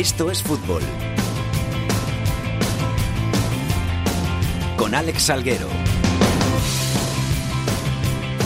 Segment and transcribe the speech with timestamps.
[0.00, 0.80] Esto es fútbol.
[4.78, 5.68] Con Alex Salguero.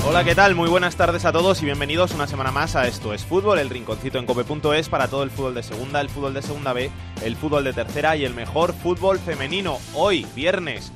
[0.04, 0.56] Hola, ¿qué tal?
[0.56, 3.70] Muy buenas tardes a todos y bienvenidos una semana más a Esto es Fútbol, el
[3.70, 6.90] rinconcito en cope.es para todo el fútbol de segunda, el fútbol de segunda B,
[7.22, 9.78] el fútbol de tercera y el mejor fútbol femenino.
[9.94, 10.90] Hoy, viernes,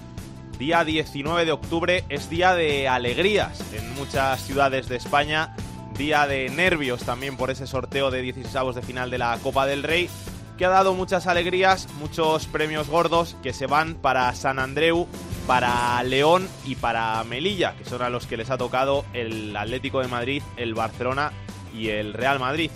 [0.59, 5.55] día 19 de octubre, es día de alegrías en muchas ciudades de España,
[5.97, 9.85] día de nervios también por ese sorteo de 16 de final de la Copa del
[9.85, 10.11] Rey
[10.59, 15.07] que ha dado muchas alegrías, muchos premios gordos que se van para San Andreu,
[15.47, 20.01] para León y para Melilla, que son a los que les ha tocado el Atlético
[20.01, 21.33] de Madrid, el Barcelona
[21.73, 22.73] y el Real Madrid.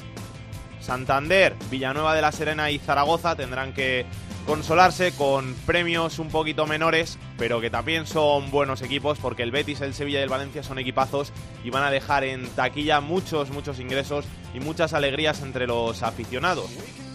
[0.81, 4.07] Santander, Villanueva de la Serena y Zaragoza tendrán que
[4.47, 9.81] consolarse con premios un poquito menores, pero que también son buenos equipos porque el Betis,
[9.81, 11.33] el Sevilla y el Valencia son equipazos
[11.65, 16.71] y van a dejar en taquilla muchos, muchos ingresos y muchas alegrías entre los aficionados.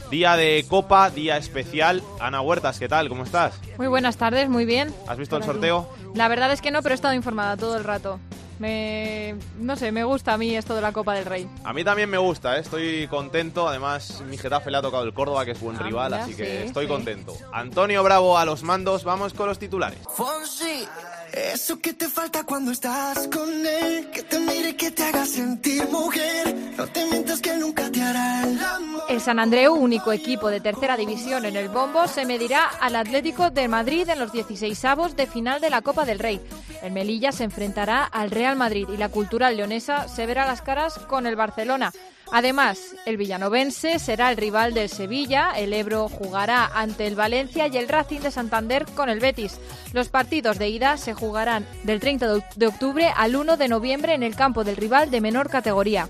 [0.09, 2.01] Día de Copa, día especial.
[2.19, 3.09] Ana Huertas, ¿qué tal?
[3.09, 3.59] ¿Cómo estás?
[3.77, 4.93] Muy buenas tardes, muy bien.
[5.07, 5.89] ¿Has visto el sorteo?
[6.15, 8.19] La verdad es que no, pero he estado informada todo el rato.
[8.59, 11.47] Me, no sé, me gusta a mí esto de la Copa del Rey.
[11.63, 12.61] A mí también me gusta, ¿eh?
[12.61, 13.67] estoy contento.
[13.67, 16.35] Además, mi Getafe le ha tocado el Córdoba, que es buen Ah, rival, mira, así
[16.35, 16.91] que estoy sí.
[16.91, 17.35] contento.
[17.51, 19.99] Antonio Bravo a los mandos, vamos con los titulares.
[20.15, 20.87] Fonsi,
[21.33, 25.87] eso que te falta cuando estás con él, que te mire, que te haga sentir
[25.89, 29.03] mujer, no te mientas que nunca te hará el amor.
[29.09, 33.51] El San Andreu, único equipo de tercera división en el bombo, se medirá al Atlético
[33.51, 36.41] de Madrid en los 16avos de final de la Copa del Rey.
[36.81, 40.97] El Melilla se enfrentará al Real Madrid y la Cultural Leonesa se verá las caras
[41.07, 41.91] con el Barcelona.
[42.31, 47.77] Además, el villanovense será el rival del Sevilla, el Ebro jugará ante el Valencia y
[47.77, 49.59] el Racing de Santander con el Betis.
[49.93, 53.67] Los partidos de ida se jugarán del 30 de oc- de octubre al 1 de
[53.67, 56.09] noviembre en el campo del rival de menor categoría.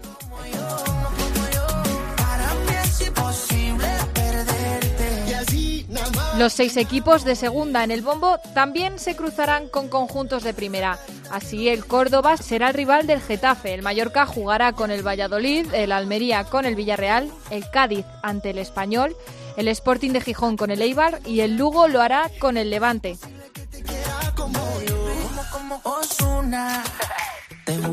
[6.38, 11.00] Los seis equipos de segunda en el bombo también se cruzarán con conjuntos de primera.
[11.32, 15.92] Así el Córdoba será el rival del Getafe, el Mallorca jugará con el Valladolid, el
[15.92, 19.16] Almería con el Villarreal, el Cádiz ante el Español,
[19.58, 23.18] el Sporting de Gijón con el Eibar y el Lugo lo hará con el Levante.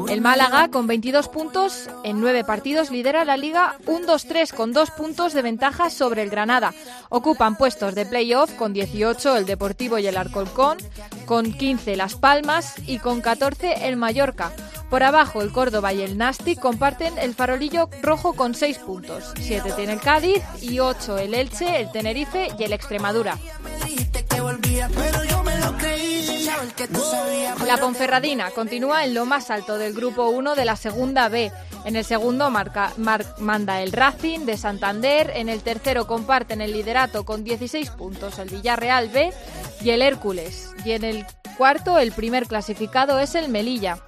[0.08, 5.32] El Málaga, con 22 puntos en 9 partidos, lidera la liga 1-2-3 con 2 puntos
[5.32, 6.72] de ventaja sobre el Granada.
[7.08, 10.78] Ocupan puestos de playoff con 18 el Deportivo y el Alcorcón,
[11.26, 14.52] con 15 Las Palmas y con 14 el Mallorca.
[14.90, 19.32] Por abajo, el Córdoba y el Nasti comparten el farolillo rojo con 6 puntos.
[19.40, 23.36] 7 tiene el Cádiz y 8 el Elche, el Tenerife y el Extremadura.
[27.66, 31.50] La Ponferradina continúa en lo más alto del grupo 1 de la segunda B.
[31.84, 35.32] En el segundo marca, mar- manda el Racing de Santander.
[35.34, 39.32] En el tercero comparten el liderato con 16 puntos el Villarreal B
[39.80, 40.70] y el Hércules.
[40.84, 43.98] Y en el cuarto, el primer clasificado es el Melilla.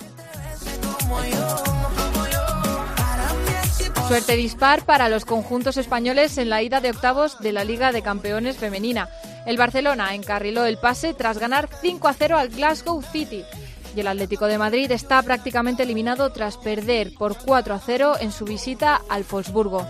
[4.08, 8.02] Suerte dispar para los conjuntos españoles en la ida de octavos de la Liga de
[8.02, 9.08] Campeones Femenina.
[9.46, 13.44] El Barcelona encarriló el pase tras ganar 5 a 0 al Glasgow City.
[13.96, 18.30] Y el Atlético de Madrid está prácticamente eliminado tras perder por 4 a 0 en
[18.30, 19.84] su visita al Wolfsburgo.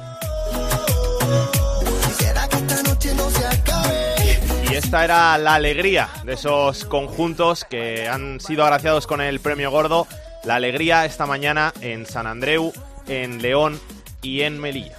[4.70, 9.70] Y esta era la alegría de esos conjuntos que han sido agraciados con el premio
[9.70, 10.06] gordo.
[10.46, 12.72] La alegría esta mañana en San Andreu,
[13.08, 13.80] en León
[14.22, 14.96] y en Melilla.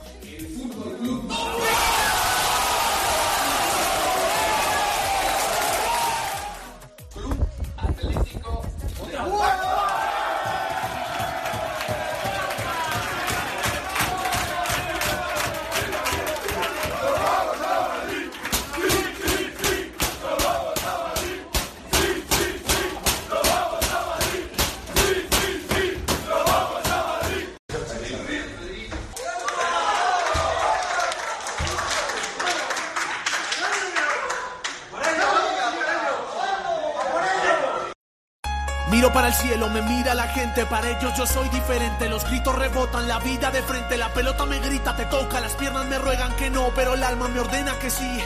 [39.13, 42.07] Para el cielo, me mira la gente, para ellos yo soy diferente.
[42.07, 45.86] Los gritos rebotan, la vida de frente, la pelota me grita, te toca, las piernas
[45.88, 48.19] me ruegan que no, pero el alma me ordena que sí.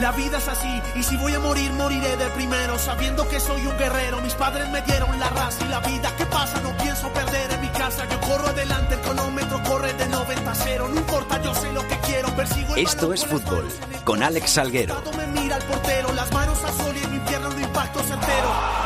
[0.00, 3.66] La vida es así, y si voy a morir, moriré de primero, sabiendo que soy
[3.66, 4.20] un guerrero.
[4.20, 6.14] Mis padres me dieron la raza y la vida.
[6.16, 6.60] ¿Qué pasa?
[6.60, 8.06] No pienso perder en mi casa.
[8.08, 10.88] Yo corro adelante, el cronómetro corre de 90 a 0.
[10.88, 13.68] No importa, yo sé lo que quiero, persigo el Esto es con fútbol,
[14.04, 15.02] con Alex Salguero.
[15.16, 18.77] Me mira el portero, las manos al sol y en mi pierna un impacto certero.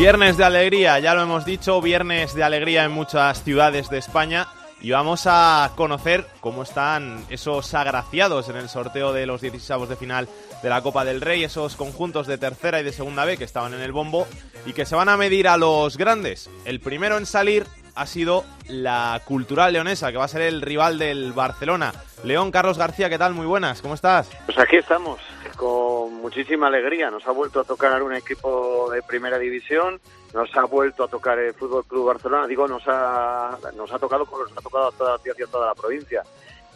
[0.00, 4.48] Viernes de alegría, ya lo hemos dicho, viernes de alegría en muchas ciudades de España
[4.80, 9.96] y vamos a conocer cómo están esos agraciados en el sorteo de los 16 de
[9.96, 10.26] final
[10.62, 13.74] de la Copa del Rey, esos conjuntos de tercera y de segunda B que estaban
[13.74, 14.26] en el bombo
[14.64, 16.48] y que se van a medir a los grandes.
[16.64, 20.98] El primero en salir ha sido la Cultural Leonesa, que va a ser el rival
[20.98, 21.92] del Barcelona.
[22.24, 23.34] León, Carlos García, ¿qué tal?
[23.34, 24.30] Muy buenas, ¿cómo estás?
[24.46, 25.20] Pues aquí estamos,
[25.60, 27.10] con muchísima alegría.
[27.10, 30.00] Nos ha vuelto a tocar un equipo de primera división,
[30.32, 32.46] nos ha vuelto a tocar el Fútbol Club Barcelona.
[32.46, 35.18] Digo, nos ha, nos ha tocado como nos ha tocado a toda,
[35.50, 36.22] toda la provincia.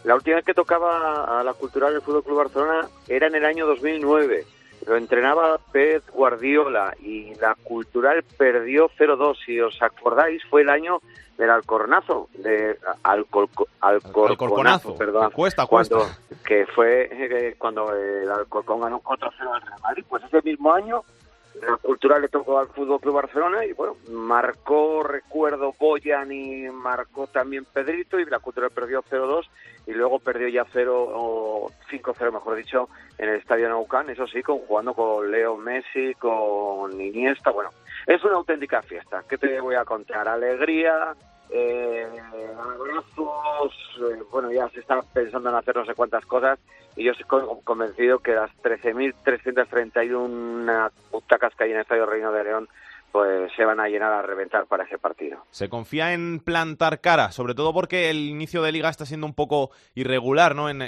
[0.05, 3.47] La última vez que tocaba a la Cultural del Fútbol Club Barcelona era en el
[3.47, 4.45] año 2009.
[4.87, 9.39] Lo entrenaba Pep Guardiola y la Cultural perdió 0-2.
[9.47, 11.01] Si os acordáis, fue el año
[11.37, 13.49] del Alcornazo, de Alcor,
[13.81, 15.31] Alcorconazo, perdón.
[15.33, 15.97] Cuesta, cuesta.
[15.97, 16.15] Cuando,
[16.45, 20.05] que fue eh, cuando el Alcorcón ganó 4-0 al Real Madrid.
[20.09, 21.03] Pues ese mismo año
[21.61, 27.27] la Cultural le tocó al Fútbol Club Barcelona y bueno, marcó, recuerdo, Boyan y marcó
[27.27, 29.47] también Pedrito y la Cultural perdió 0-2
[29.87, 32.89] y luego perdió ya 0 o 5-0, mejor dicho,
[33.19, 37.71] en el Estadio Naucán, eso sí, con, jugando con Leo Messi, con Iniesta, bueno,
[38.07, 39.25] es una auténtica fiesta.
[39.29, 40.29] ¿Qué te voy a contar?
[40.29, 41.15] Alegría,
[41.51, 42.07] eh,
[42.59, 46.59] abrazos, eh, bueno, ya se está pensando en hacer no sé cuántas cosas
[46.97, 47.27] y yo estoy
[47.65, 52.67] convencido que las 13.331 butacas que hay en el Estadio Reino de León
[53.13, 55.45] pues se van a llenar a reventar para ese partido.
[55.51, 59.35] Se confía en plantar cara, sobre todo porque el inicio de liga está siendo un
[59.35, 60.69] poco irregular, ¿no?
[60.69, 60.81] En,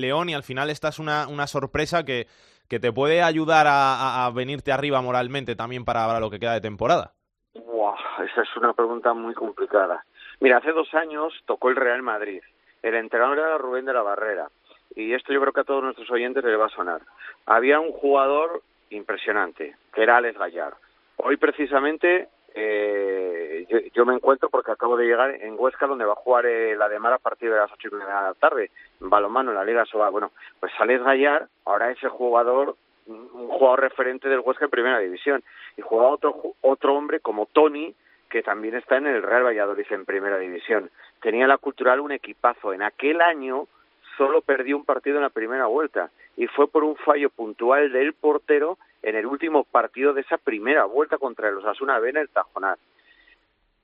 [0.00, 2.26] León y al final esta es una, una sorpresa que,
[2.68, 7.12] que te puede ayudar a, venirte arriba moralmente también para, lo que queda de temporada.
[7.54, 7.94] Wow,
[8.24, 10.04] esa es una pregunta muy complicada.
[10.40, 12.42] Mira, hace dos años tocó el Real Madrid.
[12.82, 14.48] El entrenador era Rubén de la Barrera.
[14.96, 17.02] Y esto yo creo que a todos nuestros oyentes les va a sonar.
[17.46, 20.74] Había un jugador impresionante, que era Alex Gallar
[21.16, 26.16] Hoy precisamente eh, yo, me encuentro porque acabo de llegar en Huesca donde va a
[26.16, 28.70] jugar eh, la de Mar a partir de las ocho y media de la tarde,
[29.00, 30.08] en balonmano en la Liga Soba.
[30.10, 30.30] Bueno,
[30.60, 35.42] pues Alex Gallar ahora es el jugador, un jugador referente del Huesca en Primera División
[35.76, 37.94] y juega otro, otro hombre como Tony
[38.30, 40.90] que también está en el Real Valladolid en Primera División.
[41.20, 42.72] Tenía la Cultural un equipazo.
[42.72, 43.68] En aquel año
[44.16, 48.12] solo perdió un partido en la primera vuelta y fue por un fallo puntual del
[48.12, 52.30] portero en el último partido de esa primera vuelta contra los Asuna B en el
[52.30, 52.78] Tajonar.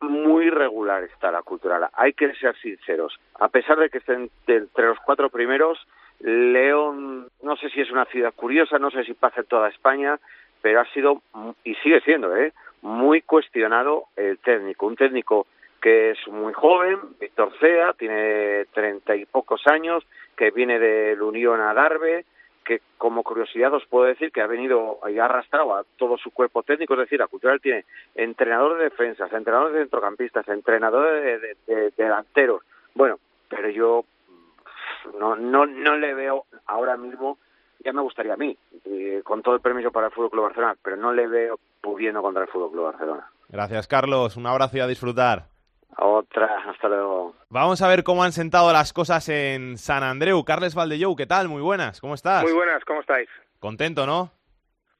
[0.01, 3.21] Muy regular está la cultural, hay que ser sinceros.
[3.39, 5.79] A pesar de que estén entre los cuatro primeros,
[6.21, 10.19] León, no sé si es una ciudad curiosa, no sé si pasa en toda España,
[10.63, 11.21] pero ha sido,
[11.65, 12.55] y sigue siendo, ¿eh?
[12.81, 14.87] muy cuestionado el técnico.
[14.87, 15.47] Un técnico
[15.83, 20.03] que es muy joven, Víctor Cea, tiene treinta y pocos años,
[20.35, 22.25] que viene del Unión Adarve,
[22.71, 26.31] que como curiosidad os puedo decir que ha venido y ha arrastrado a todo su
[26.31, 27.85] cuerpo técnico, es decir, la Cultural tiene
[28.15, 32.63] entrenador de defensas, entrenador de centrocampistas, entrenador de, delanteros.
[32.95, 33.19] Bueno,
[33.49, 34.05] pero yo
[35.19, 37.39] no, no, no le veo ahora mismo,
[37.85, 38.57] ya me gustaría a mí,
[39.25, 42.45] con todo el permiso para el Fútbol Club Barcelona, pero no le veo pudiendo contra
[42.45, 43.29] el Fútbol Club Barcelona.
[43.49, 44.37] Gracias, Carlos.
[44.37, 45.47] Un abrazo y a disfrutar.
[45.99, 47.35] Otra, hasta luego.
[47.49, 50.45] Vamos a ver cómo han sentado las cosas en San Andreu.
[50.45, 51.49] Carles Valdellou, ¿qué tal?
[51.49, 52.43] Muy buenas, ¿cómo estás?
[52.43, 53.29] Muy buenas, ¿cómo estáis?
[53.59, 54.33] Contento, ¿no?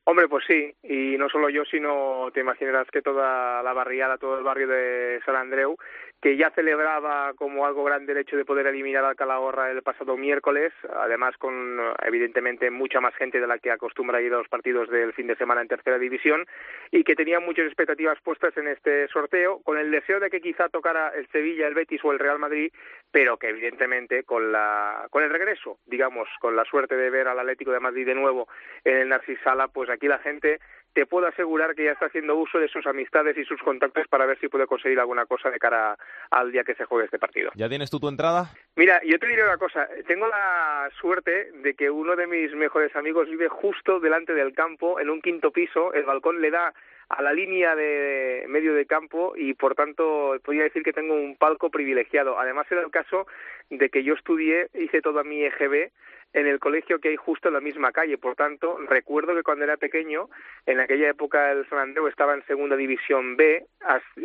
[0.05, 4.39] Hombre, pues sí, y no solo yo, sino te imaginarás que toda la barriada, todo
[4.39, 5.77] el barrio de San Andreu
[6.21, 10.17] que ya celebraba como algo grande el hecho de poder eliminar al Calahorra el pasado
[10.17, 14.91] miércoles, además con evidentemente mucha más gente de la que acostumbra ir a los partidos
[14.91, 16.47] del fin de semana en tercera división
[16.91, 20.69] y que tenía muchas expectativas puestas en este sorteo con el deseo de que quizá
[20.69, 22.71] tocara el Sevilla, el Betis o el Real Madrid,
[23.11, 27.39] pero que evidentemente con la con el regreso, digamos, con la suerte de ver al
[27.39, 28.49] Atlético de Madrid de nuevo
[28.85, 30.61] en el Narcis Sala, pues aquí la gente
[30.93, 34.27] te puedo asegurar que ya está haciendo uso de sus amistades y sus contactos para
[34.27, 35.97] ver si puede conseguir alguna cosa de cara
[36.31, 37.51] al día que se juegue este partido.
[37.55, 38.51] ¿Ya tienes tú tu entrada?
[38.77, 39.89] Mira, yo te diré una cosa.
[40.07, 44.99] Tengo la suerte de que uno de mis mejores amigos vive justo delante del campo,
[44.99, 45.93] en un quinto piso.
[45.93, 46.75] El balcón le da
[47.11, 51.37] a la línea de medio de campo y por tanto podría decir que tengo un
[51.37, 52.39] palco privilegiado.
[52.39, 53.27] Además era el caso
[53.69, 55.91] de que yo estudié, hice toda mi EGB
[56.33, 58.19] en el colegio que hay justo en la misma calle.
[58.19, 60.29] Por tanto, recuerdo que cuando era pequeño,
[60.67, 63.67] en aquella época el San Andreu estaba en segunda división B,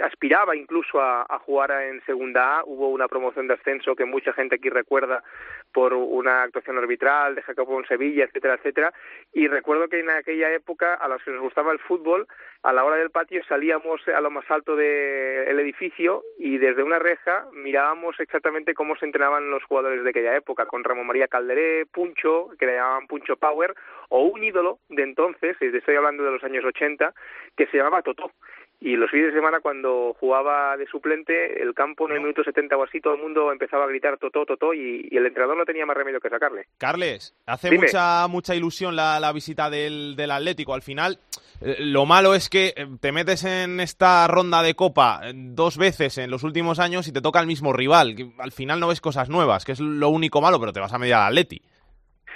[0.04, 2.64] aspiraba incluso a, jugar en segunda A.
[2.66, 5.24] Hubo una promoción de ascenso que mucha gente aquí recuerda
[5.76, 8.94] por una actuación arbitral de Jacobo en Sevilla, etcétera, etcétera.
[9.34, 12.28] Y recuerdo que en aquella época, a los que nos gustaba el fútbol,
[12.64, 16.98] a la hora del patio salíamos a lo más alto del edificio y desde una
[16.98, 21.86] reja mirábamos exactamente cómo se entrenaban los jugadores de aquella época, con Ramón María Calderé,
[21.88, 23.76] Puncho, que le llamaban Puncho Power,
[24.08, 27.14] o un ídolo de entonces, estoy hablando de los años 80,
[27.58, 28.32] que se llamaba Totó
[28.80, 32.76] y los fines de semana cuando jugaba de suplente, el campo en el minuto 70
[32.78, 35.66] o así, todo el mundo empezaba a gritar totó, totó y, y el entrenador no
[35.66, 36.68] tenía más remedio que sacarle.
[36.78, 37.84] Carles, hace Dime.
[37.84, 40.74] mucha mucha ilusión la, la visita del, del Atlético.
[40.74, 41.20] Al final,
[41.62, 45.78] eh, lo malo es que eh, te metes en esta ronda de Copa eh, dos
[45.78, 48.16] veces en los últimos años y te toca el mismo rival.
[48.38, 51.00] al final no ves cosas nuevas, que es lo único malo, pero te vas a
[51.00, 51.62] medir al Atleti.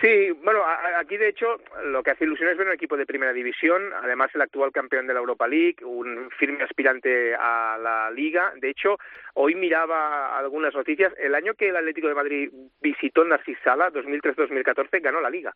[0.02, 0.64] Sí, bueno,
[0.98, 4.30] aquí de hecho lo que hace ilusión es ver un equipo de primera división, además
[4.34, 8.54] el actual campeón de la Europa League, un firme aspirante a la Liga.
[8.56, 8.98] De hecho,
[9.34, 11.14] hoy miraba algunas noticias.
[11.20, 12.50] El año que el Atlético de Madrid
[12.82, 15.54] visitó Narcís Sala, 2003-2014, ganó la Liga.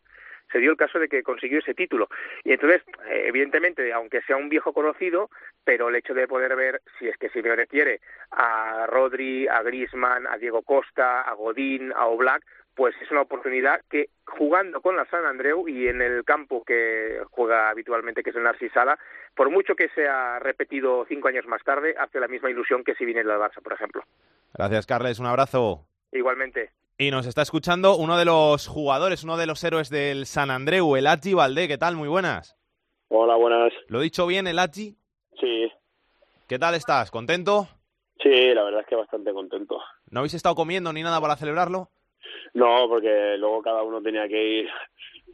[0.52, 2.10] Se dio el caso de que consiguió ese título.
[2.44, 5.30] Y entonces, eh, evidentemente, aunque sea un viejo conocido,
[5.64, 10.26] pero el hecho de poder ver, si es que Simeone quiere, a Rodri, a Griezmann,
[10.26, 15.04] a Diego Costa, a Godín, a Oblak, pues es una oportunidad que jugando con la
[15.06, 18.98] San Andreu y en el campo que juega habitualmente, que es el Narcís Sala,
[19.36, 23.04] por mucho que sea repetido cinco años más tarde, hace la misma ilusión que si
[23.04, 24.02] viene el Barça, por ejemplo.
[24.52, 25.18] Gracias, Carles.
[25.18, 25.86] Un abrazo.
[26.12, 26.70] Igualmente.
[26.98, 30.96] Y nos está escuchando uno de los jugadores, uno de los héroes del San Andreu,
[30.96, 31.66] el Achi Valdé.
[31.66, 31.96] ¿Qué tal?
[31.96, 32.56] Muy buenas.
[33.08, 33.72] Hola, buenas.
[33.88, 34.96] ¿Lo he dicho bien, el Achi?
[35.40, 35.72] Sí,
[36.48, 37.10] ¿Qué tal estás?
[37.10, 37.68] ¿Contento?
[38.22, 39.78] sí, la verdad es que bastante contento.
[40.10, 41.90] ¿No habéis estado comiendo ni nada para celebrarlo?
[42.54, 44.68] No, porque luego cada uno tenía que ir,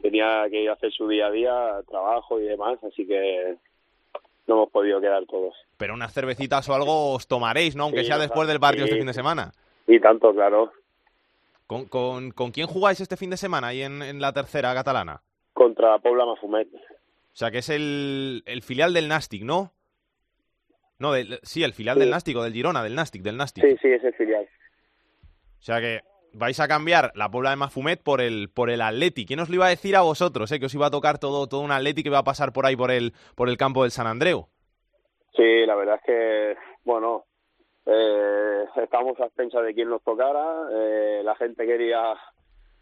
[0.01, 3.55] tenía que ir a hacer su día a día, trabajo y demás, así que
[4.47, 5.53] no hemos podido quedar todos.
[5.77, 7.83] Pero unas cervecitas o algo os tomaréis, ¿no?
[7.83, 9.51] Aunque Sí, sea después del partido este fin de semana.
[9.87, 10.71] Y tanto, claro,
[11.67, 15.21] ¿Con, con, con quién jugáis este fin de semana ahí en, en la tercera catalana?
[15.53, 16.67] contra Pobla Mafumet.
[16.73, 16.79] O
[17.35, 19.71] sea, que es el, el filial del Nastic, ¿no?
[20.99, 22.01] No, del- sí, el filial Sí.
[22.01, 23.63] del Nastic o del Girona, del Nastic, del Nastic.
[23.63, 24.47] Sí, sí, es el filial.
[25.59, 26.01] O sea que
[26.33, 29.25] vais a cambiar la Pobla de Mafumet por el, por el Atleti.
[29.25, 30.59] ¿Quién os lo iba a decir a vosotros, eh?
[30.59, 32.75] Que os iba a tocar todo, todo un Atleti que iba a pasar por ahí
[32.75, 34.47] por el, por el campo del San Andreu.
[35.35, 37.25] Sí, la verdad es que, bueno,
[37.85, 40.43] eh, estábamos a expensas de quién nos tocara.
[40.73, 42.15] eh, la gente quería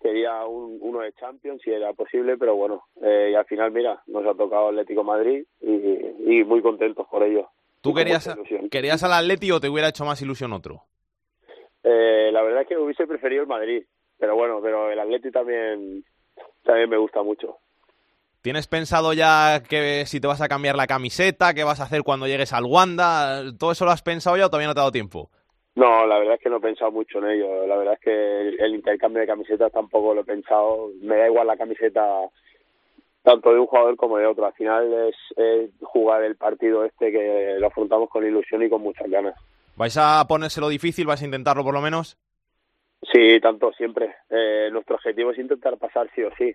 [0.01, 4.01] quería un, uno de Champions si era posible, pero bueno, eh, y al final, mira,
[4.07, 7.49] nos ha tocado Atlético Madrid y, y muy contentos por ello.
[7.81, 8.33] ¿Tú querías,
[8.71, 10.83] querías al Atleti o te hubiera hecho más ilusión otro?
[11.83, 13.83] Eh, la verdad es que hubiese preferido el Madrid,
[14.17, 16.03] pero bueno, pero el Atleti también
[16.63, 17.57] también me gusta mucho.
[18.41, 22.03] ¿Tienes pensado ya que si te vas a cambiar la camiseta, qué vas a hacer
[22.03, 23.41] cuando llegues al Wanda?
[23.59, 25.29] ¿Todo eso lo has pensado ya o todavía no te ha dado tiempo?
[25.75, 27.67] No, la verdad es que no he pensado mucho en ello.
[27.67, 30.89] La verdad es que el, intercambio de camisetas tampoco lo he pensado.
[31.01, 32.29] Me da igual la camiseta
[33.24, 34.45] tanto de un jugador como de otro.
[34.45, 38.81] Al final es, es jugar el partido este que lo afrontamos con ilusión y con
[38.81, 39.36] muchas ganas.
[39.79, 41.07] ¿Vais a ponérselo difícil?
[41.07, 42.17] ¿Vais a intentarlo por lo menos?
[43.13, 44.13] Sí, tanto siempre.
[44.29, 46.53] Eh, nuestro objetivo es intentar pasar sí o sí.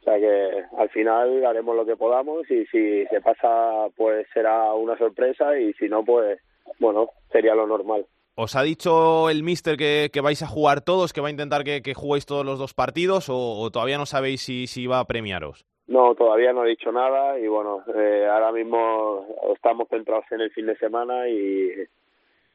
[0.00, 4.74] O sea que al final haremos lo que podamos y si se pasa pues será
[4.74, 6.40] una sorpresa y si no pues
[6.80, 8.06] bueno, sería lo normal.
[8.34, 11.62] ¿Os ha dicho el mister que, que vais a jugar todos, que va a intentar
[11.62, 14.98] que, que juguéis todos los dos partidos o, o todavía no sabéis si, si va
[14.98, 15.64] a premiaros?
[15.86, 20.50] No, todavía no he dicho nada y bueno, eh, ahora mismo estamos centrados en el
[20.50, 21.70] fin de semana y,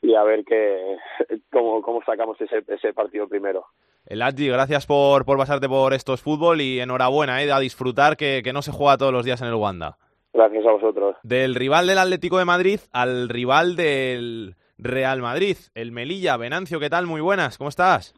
[0.10, 0.98] y a ver qué,
[1.52, 3.66] cómo, cómo sacamos ese, ese partido primero.
[4.06, 8.42] El Adji, gracias por, por pasarte por estos fútbol y enhorabuena, eh, a disfrutar que,
[8.44, 9.98] que no se juega todos los días en el Wanda.
[10.34, 11.16] Gracias a vosotros.
[11.24, 16.38] Del rival del Atlético de Madrid al rival del Real Madrid, el Melilla.
[16.38, 17.06] Venancio, ¿qué tal?
[17.06, 18.16] Muy buenas, ¿cómo estás?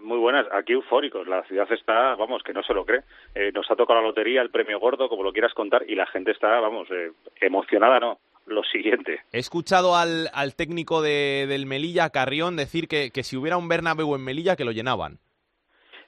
[0.00, 1.26] Muy buenas, aquí eufóricos.
[1.26, 3.02] La ciudad está, vamos, que no se lo cree.
[3.34, 6.06] Eh, nos ha tocado la lotería, el premio gordo, como lo quieras contar, y la
[6.06, 7.10] gente está, vamos, eh,
[7.40, 8.18] emocionada, ¿no?
[8.46, 9.20] Lo siguiente.
[9.32, 13.68] He escuchado al, al técnico de, del Melilla, Carrión, decir que, que si hubiera un
[13.68, 15.18] Bernabéu en Melilla, que lo llenaban.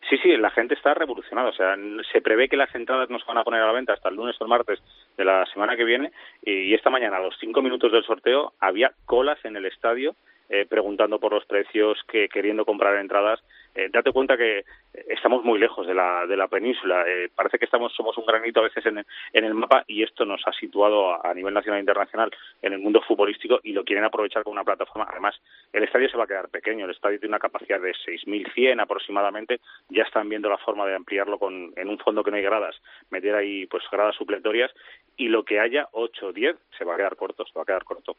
[0.09, 1.49] Sí, sí, la gente está revolucionada.
[1.49, 1.77] O sea,
[2.13, 4.17] se prevé que las entradas no se van a poner a la venta hasta el
[4.17, 4.79] lunes o el martes
[5.17, 6.13] de la semana que viene.
[6.45, 10.15] Y, y esta mañana, a los cinco minutos del sorteo, había colas en el estadio
[10.49, 13.41] eh, preguntando por los precios, que queriendo comprar entradas.
[13.77, 14.65] Eh, date cuenta que
[15.09, 17.05] estamos muy lejos de la, de la península.
[17.07, 20.25] Eh, parece que estamos somos un granito a veces en en el mapa y esto
[20.25, 22.31] nos ha situado a, nivel nacional e internacional
[22.63, 25.07] en el mundo futbolístico y lo quieren aprovechar como una plataforma.
[25.11, 25.39] Además,
[25.73, 26.87] el estadio se va a quedar pequeño.
[26.87, 29.61] El estadio tiene una capacidad de 6.100 aproximadamente.
[29.91, 32.81] Ya están viendo la forma de ampliarlo con, en un fondo que no hay gradas,
[33.11, 34.73] meter ahí pues gradas supletorias
[35.17, 37.67] y lo que haya, 8 o 10, se va a quedar corto, se va a
[37.67, 38.17] quedar corto.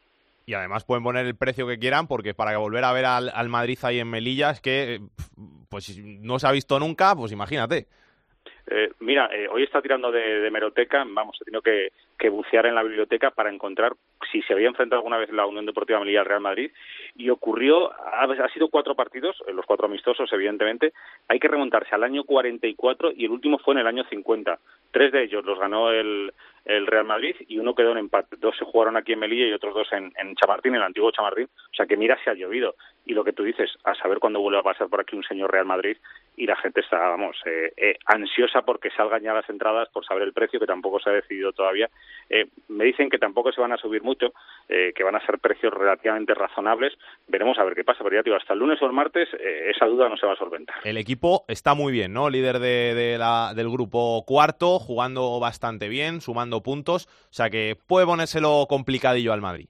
[0.48, 3.50] Y además pueden poner el precio que quieran, porque para volver a ver al, al
[3.50, 5.00] Madrid ahí en Melilla, es que eh,
[5.68, 7.86] pues no se ha visto nunca, pues imagínate.
[8.70, 12.66] Eh, mira, eh, hoy está tirando de, de meroteca, vamos, he tenido que, que bucear
[12.66, 13.94] en la biblioteca para encontrar
[14.30, 16.70] si se había enfrentado alguna vez la Unión Deportiva Melilla al Real Madrid
[17.14, 20.92] y ocurrió, ha, sido cuatro partidos, los cuatro amistosos evidentemente,
[21.28, 24.58] hay que remontarse al año 44 y el último fue en el año 50.
[24.90, 26.32] Tres de ellos los ganó el,
[26.64, 28.36] el Real Madrid y uno quedó en empate.
[28.38, 31.10] Dos se jugaron aquí en Melilla y otros dos en, en Chamartín, en el antiguo
[31.10, 31.44] Chamartín.
[31.44, 32.74] O sea que mira si ha llovido.
[33.04, 35.50] Y lo que tú dices, a saber cuándo vuelve a pasar por aquí un señor
[35.52, 35.96] Real Madrid
[36.36, 40.22] y la gente está, vamos, eh, eh, ansiosa porque salgan ya las entradas por saber
[40.22, 41.90] el precio, que tampoco se ha decidido todavía.
[42.30, 44.32] Eh, me dicen que tampoco se van a subir mucho,
[44.68, 46.92] eh, que van a ser precios relativamente razonables.
[47.26, 49.70] Veremos a ver qué pasa, pero ya digo, hasta el lunes o el martes eh,
[49.74, 50.76] esa duda no se va a solventar.
[50.84, 52.28] El equipo está muy bien, ¿no?
[52.28, 57.76] Líder de, de la, del grupo cuarto, jugando bastante bien, sumando puntos, o sea que
[57.86, 59.68] puede ponérselo complicadillo al Madrid.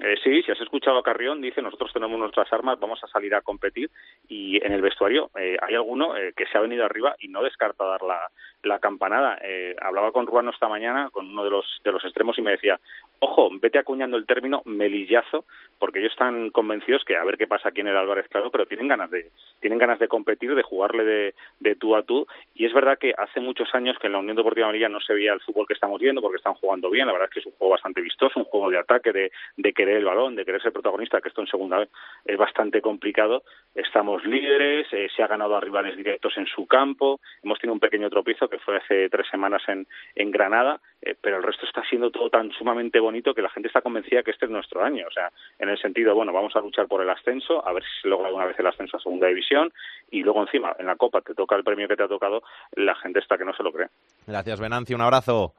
[0.00, 3.34] Eh, sí, si has escuchado a Carrión, dice nosotros tenemos nuestras armas, vamos a salir
[3.34, 3.90] a competir
[4.26, 7.42] y en el vestuario eh, hay alguno eh, que se ha venido arriba y no
[7.42, 8.18] descarta dar la,
[8.62, 9.38] la campanada.
[9.42, 12.52] Eh, hablaba con Ruano esta mañana, con uno de los, de los extremos y me
[12.52, 12.78] decía,
[13.22, 15.44] ojo, vete acuñando el término melillazo
[15.78, 18.66] porque ellos están convencidos que a ver qué pasa aquí en el Álvarez Claro, pero
[18.66, 22.26] tienen ganas de, tienen ganas de competir, de jugarle de, de tú a tú.
[22.54, 25.14] Y es verdad que hace muchos años que en la Unión Deportiva Amarilla no se
[25.14, 27.46] veía el fútbol que estamos viendo porque están jugando bien, la verdad es que es
[27.46, 30.60] un juego bastante vistoso, un juego de ataque, de, de querer el balón, de querer
[30.60, 31.90] ser protagonista, que esto en segunda vez
[32.24, 33.44] es bastante complicado.
[33.74, 37.80] Estamos líderes, eh, se ha ganado a rivales directos en su campo, hemos tenido un
[37.80, 41.82] pequeño tropiezo que fue hace tres semanas en, en Granada, eh, pero el resto está
[41.88, 45.06] siendo todo tan sumamente bonito que la gente está convencida que este es nuestro año.
[45.08, 48.02] O sea, en el sentido, bueno, vamos a luchar por el ascenso, a ver si
[48.02, 49.72] se logra alguna vez el ascenso a segunda división,
[50.10, 52.42] y luego encima, en la Copa te toca el premio que te ha tocado,
[52.72, 53.88] la gente está que no se lo cree.
[54.26, 55.54] Gracias, Venancio, un abrazo.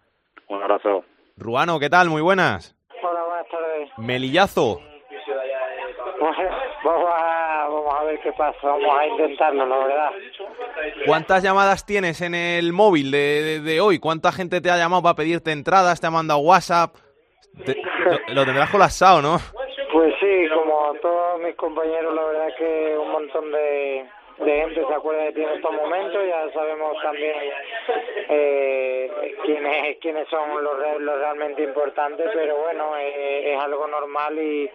[0.48, 1.04] Un abrazo.
[1.38, 2.10] Ruano, ¿qué tal?
[2.10, 2.76] Muy buenas.
[3.02, 3.90] Hola, buenas tardes.
[3.98, 4.80] Melillazo.
[6.22, 6.34] A
[8.14, 10.12] ver qué pasa, vamos a intentarlo, la verdad.
[11.06, 14.00] ¿Cuántas llamadas tienes en el móvil de, de, de, hoy?
[14.00, 16.00] ¿Cuánta gente te ha llamado para pedirte entradas?
[16.00, 16.96] ¿Te ha mandado WhatsApp?
[17.66, 17.76] Te,
[18.28, 19.38] lo, lo, tendrás colapsado, ¿no?
[19.92, 24.06] Pues sí, como todos mis compañeros, la verdad que un montón de,
[24.38, 27.36] de gente se acuerda de ti en estos momentos, ya sabemos también
[28.30, 34.70] eh, quiénes, quiénes son los, los realmente importantes, pero bueno, eh, es algo normal y,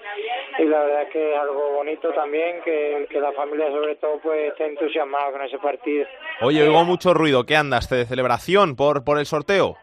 [0.59, 4.19] y la verdad es que es algo bonito también, que, que la familia sobre todo
[4.21, 6.07] pues esté entusiasmada con ese partido.
[6.41, 7.89] Oye, oigo mucho ruido, ¿qué andas?
[7.91, 9.77] ¿De celebración por, por el sorteo?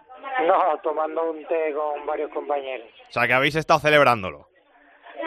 [0.45, 2.87] No, tomando un té con varios compañeros.
[3.09, 4.47] O sea, que habéis estado celebrándolo.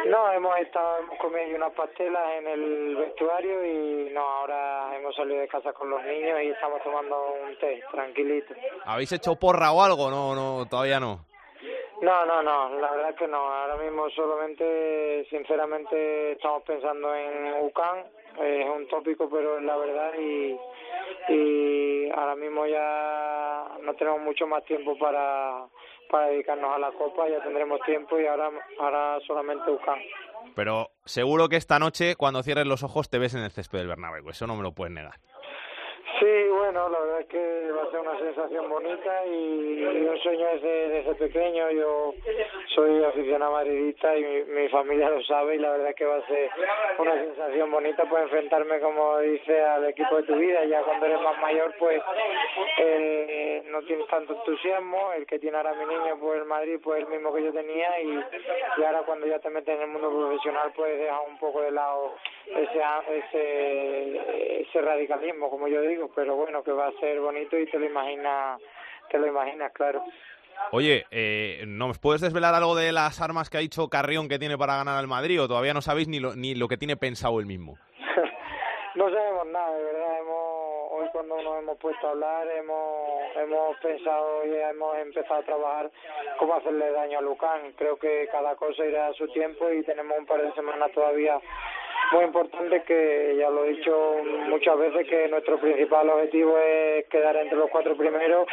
[0.07, 5.41] No, hemos estado, hemos comido unas pastelas en el vestuario y no, ahora hemos salido
[5.41, 8.55] de casa con los niños y estamos tomando un té, tranquilito.
[8.85, 10.11] ¿Habéis hecho porra o algo?
[10.11, 11.27] No, no, todavía no.
[12.01, 13.39] No, no, no, la verdad que no.
[13.39, 18.05] Ahora mismo solamente, sinceramente, estamos pensando en UCAN.
[18.41, 20.57] Es un tópico, pero es la verdad y,
[21.29, 25.67] y ahora mismo ya no tenemos mucho más tiempo para,
[26.11, 29.99] para dedicarnos a la Copa, ya tendremos tiempo y ahora, ahora solamente UCAN.
[30.55, 33.89] Pero seguro que esta noche, cuando cierres los ojos, te ves en el césped del
[33.89, 34.29] Bernabéu.
[34.29, 35.15] Eso no me lo puedes negar.
[36.19, 40.47] Sí, bueno, la verdad es que va a ser una sensación bonita y, un sueño
[40.55, 41.71] desde, desde pequeño.
[41.71, 42.15] Yo
[42.75, 46.17] soy aficionado madridista y mi, mi, familia lo sabe y la verdad es que va
[46.17, 46.51] a ser
[46.99, 50.65] una sensación bonita pues enfrentarme, como dice, al equipo de tu vida.
[50.65, 52.03] Ya cuando eres más mayor pues
[52.79, 55.13] eh, no tienes tanto entusiasmo.
[55.13, 58.01] El que tiene ahora mi niño pues el Madrid pues el mismo que yo tenía
[58.01, 58.25] y,
[58.79, 61.71] y ahora cuando ya te metes en el mundo profesional pues dejas un poco de
[61.71, 62.15] lado
[62.47, 67.67] ese, ese, ese radicalismo, como yo digo pero bueno, que va a ser bonito y
[67.71, 68.61] te lo imaginas,
[69.11, 70.03] te lo imaginas, claro.
[70.71, 74.59] Oye, eh, ¿nos puedes desvelar algo de las armas que ha dicho Carrión que tiene
[74.59, 77.41] para ganar al Madrid o todavía no sabéis ni lo, ni lo que tiene pensado
[77.41, 77.79] él mismo?
[78.95, 80.19] no sabemos nada, de verdad.
[80.19, 85.45] Hemos, hoy cuando nos hemos puesto a hablar hemos, hemos pensado y hemos empezado a
[85.45, 85.91] trabajar
[86.39, 87.73] cómo hacerle daño a Lucán.
[87.79, 91.41] Creo que cada cosa irá a su tiempo y tenemos un par de semanas todavía
[92.13, 94.17] muy importante que ya lo he dicho
[94.49, 98.47] muchas veces que nuestro principal objetivo es quedar entre los cuatro primeros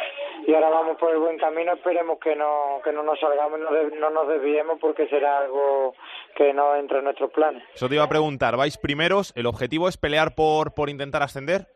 [0.46, 1.72] y ahora vamos por el buen camino.
[1.72, 5.94] Esperemos que no que no nos salgamos no, no nos desviemos porque será algo
[6.34, 7.62] que no entra en nuestros planes.
[7.74, 11.66] Eso te iba a preguntar vais primeros el objetivo es pelear por por intentar ascender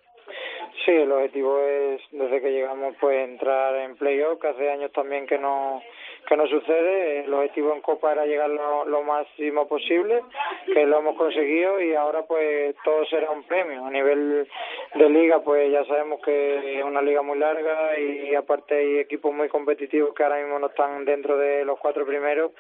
[0.85, 5.27] Sí, el objetivo es, desde que llegamos, pues entrar en playoff, que hace años también
[5.27, 5.83] que no
[6.27, 7.25] que no sucede.
[7.25, 10.23] El objetivo en Copa era llegar lo, máximo posible,
[10.67, 13.87] que lo hemos conseguido y ahora pues todo será un premio.
[13.87, 14.49] A nivel
[14.95, 19.33] de liga, pues ya sabemos que es una liga muy larga y aparte hay equipos
[19.33, 22.53] muy competitivos que ahora mismo no están dentro de los cuatro primeros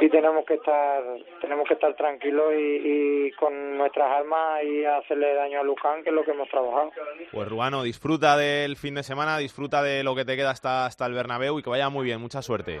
[0.00, 1.02] y tenemos que estar
[1.40, 6.14] tenemos que estar tranquilos y, con nuestras armas y hacerle daño a Luján, que es
[6.14, 6.90] lo que hemos trabajado.
[7.32, 11.06] Pues Ruano, disfruta del fin de semana, disfruta de lo que te queda hasta, hasta
[11.06, 12.80] el Bernabéu y que vaya muy bien, mucha suerte.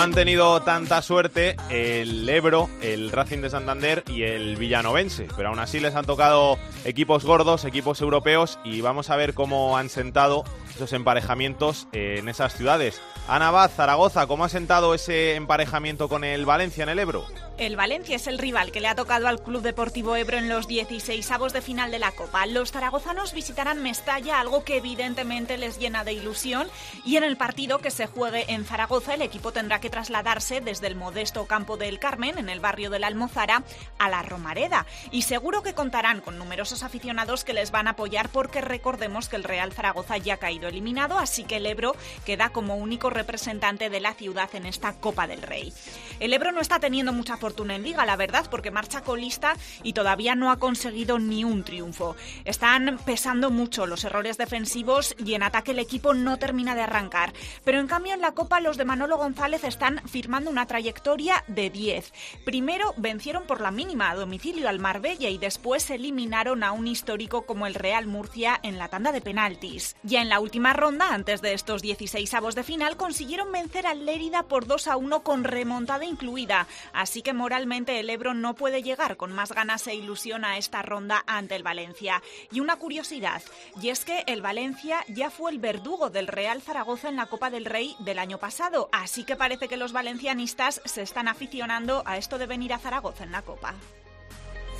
[0.00, 5.58] han tenido tanta suerte el Ebro, el Racing de Santander y el Villanovense, pero aún
[5.58, 10.44] así les han tocado equipos gordos, equipos europeos y vamos a ver cómo han sentado
[10.78, 13.02] esos emparejamientos en esas ciudades.
[13.26, 17.26] Ana Baz, Zaragoza, ¿cómo ha sentado ese emparejamiento con el Valencia en el Ebro?
[17.58, 20.68] El Valencia es el rival que le ha tocado al Club Deportivo Ebro en los
[20.68, 22.46] 16 avos de final de la Copa.
[22.46, 26.68] Los zaragozanos visitarán Mestalla, algo que evidentemente les llena de ilusión.
[27.04, 30.86] Y en el partido que se juegue en Zaragoza, el equipo tendrá que trasladarse desde
[30.86, 33.64] el modesto campo del Carmen, en el barrio de la Almozara,
[33.98, 34.86] a la Romareda.
[35.10, 39.34] Y seguro que contarán con numerosos aficionados que les van a apoyar porque recordemos que
[39.34, 43.90] el Real Zaragoza ya ha caído eliminado, así que el Ebro queda como único representante
[43.90, 45.72] de la ciudad en esta Copa del Rey.
[46.20, 49.92] El Ebro no está teniendo mucha fortuna en liga, la verdad, porque marcha colista y
[49.92, 52.16] todavía no ha conseguido ni un triunfo.
[52.44, 57.32] Están pesando mucho los errores defensivos y en ataque el equipo no termina de arrancar.
[57.64, 61.70] Pero en cambio en la Copa los de Manolo González están firmando una trayectoria de
[61.70, 62.12] 10.
[62.44, 67.42] Primero vencieron por la mínima a domicilio al Marbella y después eliminaron a un histórico
[67.42, 69.96] como el Real Murcia en la tanda de penaltis.
[70.02, 74.04] Ya en la última ronda, antes de estos 16 avos de final, consiguieron vencer al
[74.04, 76.66] Lérida por 2 a 1 con remontada incluida.
[76.92, 80.82] Así que moralmente el Ebro no puede llegar con más ganas e ilusión a esta
[80.82, 82.22] ronda ante el Valencia.
[82.50, 83.42] Y una curiosidad,
[83.80, 87.50] y es que el Valencia ya fue el verdugo del Real Zaragoza en la Copa
[87.50, 92.16] del Rey del año pasado, así que parece que los valencianistas se están aficionando a
[92.16, 93.74] esto de venir a Zaragoza en la Copa.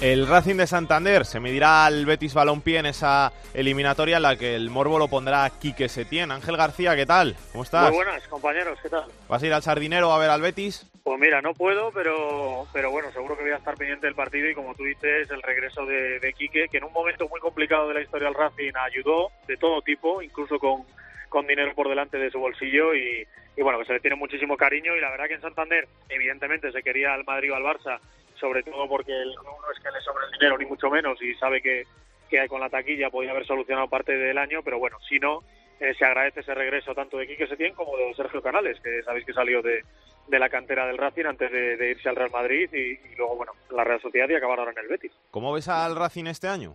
[0.01, 4.55] El Racing de Santander se medirá al Betis Balompié en esa eliminatoria en la que
[4.55, 6.31] el morbo lo pondrá Quique Setién.
[6.31, 7.35] Ángel García, ¿qué tal?
[7.51, 7.89] ¿Cómo estás?
[7.89, 9.07] Muy buenas, compañeros, ¿qué tal?
[9.29, 10.89] ¿Vas a ir al Sardinero a ver al Betis?
[11.03, 14.49] Pues mira, no puedo, pero, pero bueno, seguro que voy a estar pendiente del partido
[14.49, 17.89] y como tú dices, el regreso de, de Quique, que en un momento muy complicado
[17.89, 20.85] de la historia del Racing ayudó de todo tipo, incluso con,
[21.29, 24.57] con dinero por delante de su bolsillo y, y bueno, que se le tiene muchísimo
[24.57, 27.99] cariño y la verdad que en Santander evidentemente se quería al Madrid o al Barça
[28.38, 31.35] sobre todo porque el no es que le sobre el dinero ni mucho menos y
[31.35, 31.85] sabe que,
[32.29, 35.42] que con la taquilla podía haber solucionado parte del año, pero bueno, si no,
[35.81, 39.24] eh, se agradece ese regreso tanto de Quique Setién como de Sergio Canales, que sabéis
[39.24, 39.83] que salió de,
[40.27, 43.85] de la cantera del Racing antes de, irse al Real Madrid y, luego, bueno, la
[43.85, 45.12] Real Sociedad y acabar ahora en el Betis.
[45.31, 46.74] ¿Cómo ves al Racing este año?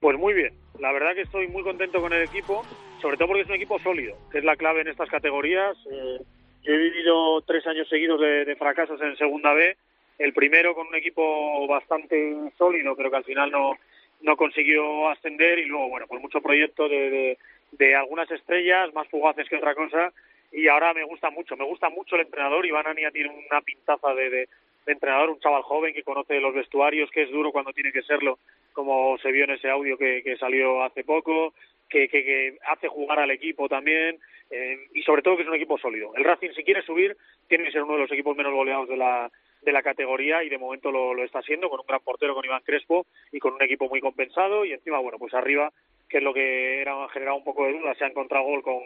[0.00, 2.64] Pues muy bien, la verdad que estoy muy contento con el equipo,
[3.00, 5.76] sobre todo porque es un equipo sólido, que es la clave en estas categorías.
[5.90, 6.20] Eh,
[6.64, 9.76] he vivido tres años seguidos de, de fracasos en Segunda B
[10.18, 13.78] el primero con un equipo bastante sólido, pero que al final no,
[14.20, 17.38] no consiguió ascender y luego, bueno, por mucho proyecto de,
[17.72, 20.12] de, algunas estrellas, más fugaces que otra cosa,
[20.52, 24.14] y ahora me gusta mucho, me gusta mucho el entrenador, Iván Ania tiene una pintaza
[24.14, 24.48] de, de,
[24.86, 28.38] entrenador, un chaval joven que conoce los vestuarios, que es duro cuando tiene que serlo,
[28.72, 31.54] como se vio en ese audio que, que salió hace poco,
[31.88, 34.18] que, que, que, hace jugar al equipo también,
[34.50, 36.14] eh, y sobre todo que es un equipo sólido.
[36.16, 37.16] El Racing, si quiere subir,
[37.48, 39.30] tiene que ser uno de los equipos menos goleados de la,
[39.64, 42.62] de la categoría y de momento lo, está haciendo con un gran portero, con Iván
[42.64, 45.72] Crespo y con un equipo muy compensado y encima, bueno, pues arriba,
[46.08, 48.80] que es lo que era generado un poco de duda, se ha encontrado gol con,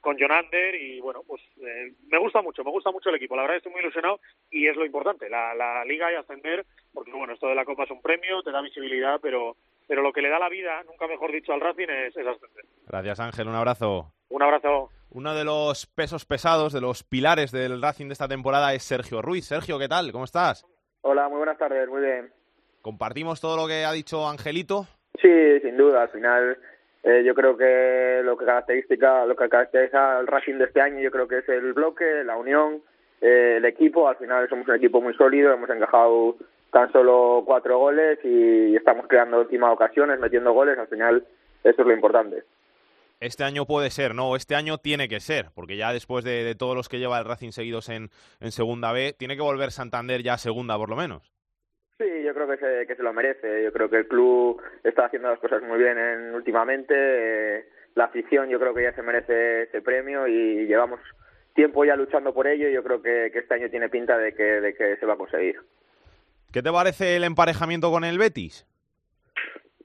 [0.00, 3.42] con Jonander y bueno, pues eh, me gusta mucho, me gusta mucho el equipo, la
[3.42, 7.32] verdad estoy muy ilusionado y es lo importante, la, la liga y ascender, porque bueno,
[7.34, 9.56] esto de la Copa es un premio, te da visibilidad, pero
[9.88, 12.66] pero lo que le da la vida, nunca mejor dicho, al Racing es ascender.
[12.86, 14.12] Gracias Ángel, un abrazo.
[14.30, 14.90] Un abrazo.
[15.10, 19.22] Uno de los pesos pesados, de los pilares del Racing de esta temporada es Sergio
[19.22, 19.46] Ruiz.
[19.46, 20.12] Sergio, ¿qué tal?
[20.12, 20.66] ¿Cómo estás?
[21.00, 22.30] Hola, muy buenas tardes, muy bien.
[22.82, 24.86] ¿Compartimos todo lo que ha dicho Angelito?
[25.20, 26.02] Sí, sin duda.
[26.02, 26.58] Al final,
[27.04, 31.00] eh, yo creo que lo que caracteriza, lo que caracteriza al Racing de este año,
[31.00, 32.82] yo creo que es el bloque, la unión,
[33.22, 34.08] eh, el equipo.
[34.08, 36.36] Al final somos un equipo muy sólido, hemos encajado
[36.70, 40.78] tan solo cuatro goles y estamos creando últimas ocasiones, metiendo goles.
[40.78, 41.24] Al final,
[41.64, 42.44] eso es lo importante
[43.20, 46.76] este año puede ser, no, este año tiene que ser, porque ya después de, todos
[46.76, 50.34] los que lleva el Racing seguidos en, en, Segunda B, tiene que volver Santander ya
[50.34, 51.32] a Segunda por lo menos.
[51.98, 53.64] Sí, yo creo que se, que se lo merece.
[53.64, 56.94] Yo creo que el club está haciendo las cosas muy bien en, últimamente.
[56.94, 61.00] Eh, la afición yo creo que ya se merece ese premio y llevamos
[61.56, 64.44] tiempo ya luchando por ello y yo creo que, este año tiene pinta de que,
[64.44, 65.56] de que se va a conseguir.
[66.52, 68.67] ¿Qué te parece el emparejamiento con el Betis?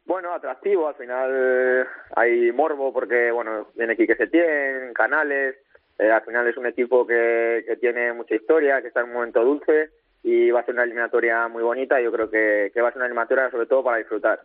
[0.05, 5.55] Bueno, atractivo, al final hay morbo porque, bueno, viene aquí que se tiene, Canales,
[5.97, 9.13] eh, al final es un equipo que, que tiene mucha historia, que está en un
[9.13, 9.91] momento dulce
[10.23, 12.01] y va a ser una eliminatoria muy bonita.
[12.01, 14.41] Yo creo que, que va a ser una eliminatoria sobre todo para disfrutar.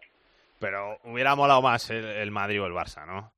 [0.60, 3.32] Pero hubiera molado más el, Madrid o el Barça, ¿no?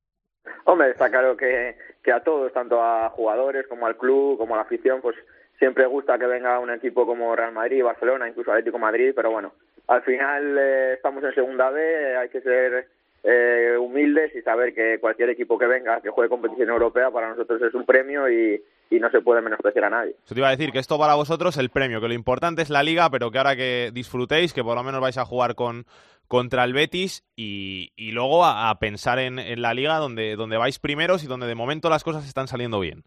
[0.65, 4.57] Hombre, está claro que, que a todos, tanto a jugadores como al club, como a
[4.57, 5.17] la afición, pues
[5.59, 9.53] siempre gusta que venga un equipo como Real Madrid, Barcelona, incluso Atlético Madrid, pero bueno,
[9.87, 12.89] al final eh, estamos en segunda B, hay que ser
[13.23, 17.61] eh, humildes y saber que cualquier equipo que venga, que juegue competición europea, para nosotros
[17.63, 20.17] es un premio y, y no se puede menospreciar a nadie.
[20.25, 22.63] Eso te iba a decir que esto para vosotros es el premio, que lo importante
[22.63, 25.55] es la liga, pero que ahora que disfrutéis, que por lo menos vais a jugar
[25.55, 25.85] con
[26.31, 30.79] contra el Betis y, y luego a, pensar en, en, la liga donde, donde vais
[30.79, 33.03] primeros y donde de momento las cosas están saliendo bien.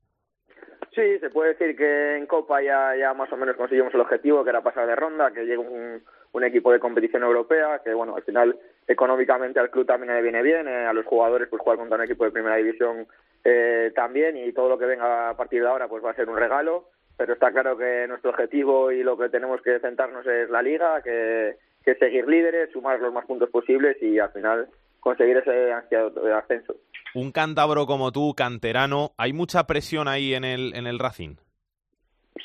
[0.93, 4.43] Sí, se puede decir que en Copa ya, ya más o menos conseguimos el objetivo,
[4.43, 6.03] que era pasar de ronda, que llegue un,
[6.33, 10.41] un equipo de competición europea, que bueno, al final económicamente al club también le viene
[10.41, 13.07] bien, eh, a los jugadores pues jugar contra un equipo de primera división
[13.43, 16.29] eh, también y todo lo que venga a partir de ahora pues va a ser
[16.29, 20.49] un regalo, pero está claro que nuestro objetivo y lo que tenemos que centrarnos es
[20.49, 24.67] la liga, que, que seguir líderes, sumar los más puntos posibles y al final
[24.99, 26.75] conseguir ese ansiado ascenso.
[27.13, 31.35] Un cántabro como tú, canterano, ¿hay mucha presión ahí en el, en el Racing?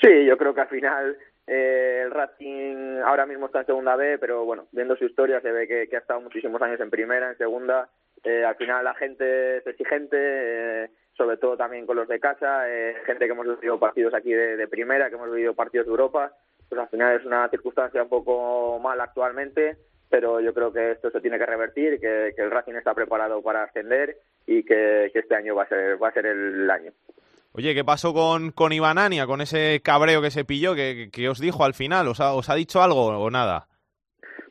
[0.00, 1.16] Sí, yo creo que al final
[1.48, 5.50] eh, el Racing ahora mismo está en segunda B, pero bueno, viendo su historia se
[5.50, 7.88] ve que, que ha estado muchísimos años en primera, en segunda
[8.24, 12.68] eh, al final la gente es exigente, eh, sobre todo también con los de casa,
[12.68, 16.32] eh, gente que hemos vivido partidos aquí de, primera, que hemos vivido partidos de Europa,
[16.68, 19.76] pues al final es una circunstancia un poco mala actualmente,
[20.08, 23.64] pero yo creo que esto se tiene que revertir, que, el Racing está preparado para
[23.64, 26.92] ascender y que, este año va a ser va a ser el año.
[27.52, 30.74] Oye, ¿qué pasó con, con Ibanania, con ese cabreo que se pilló?
[30.74, 32.08] ¿Qué, os dijo al final?
[32.08, 33.66] ¿Os ha, ¿Os ha dicho algo o nada?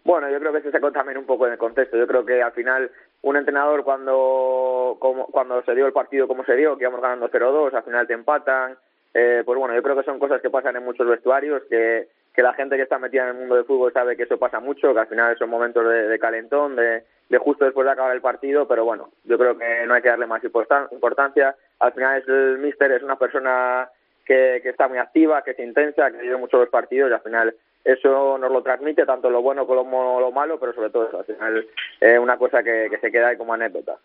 [0.03, 1.97] Bueno, yo creo que se sacó también un poco en el contexto.
[1.97, 2.89] Yo creo que al final
[3.21, 7.73] un entrenador cuando, cuando se dio el partido como se dio, que íbamos ganando 0-2,
[7.73, 8.77] al final te empatan.
[9.13, 12.41] Eh, pues bueno, yo creo que son cosas que pasan en muchos vestuarios, que, que
[12.41, 14.93] la gente que está metida en el mundo del fútbol sabe que eso pasa mucho,
[14.93, 18.67] que al final son momentos de, calentón, de, de, justo después de acabar el partido,
[18.67, 21.55] pero bueno, yo creo que no hay que darle más importancia.
[21.79, 23.89] Al final es el míster es una persona
[24.25, 27.21] que, que está muy activa, que es intensa, que vive mucho los partidos y al
[27.21, 27.55] final
[27.87, 31.25] eso nos lo transmite tanto lo bueno como lo malo, pero sobre todo eso, al
[31.25, 31.65] final
[32.01, 33.97] es una cosa que, se queda ahí como anécdota.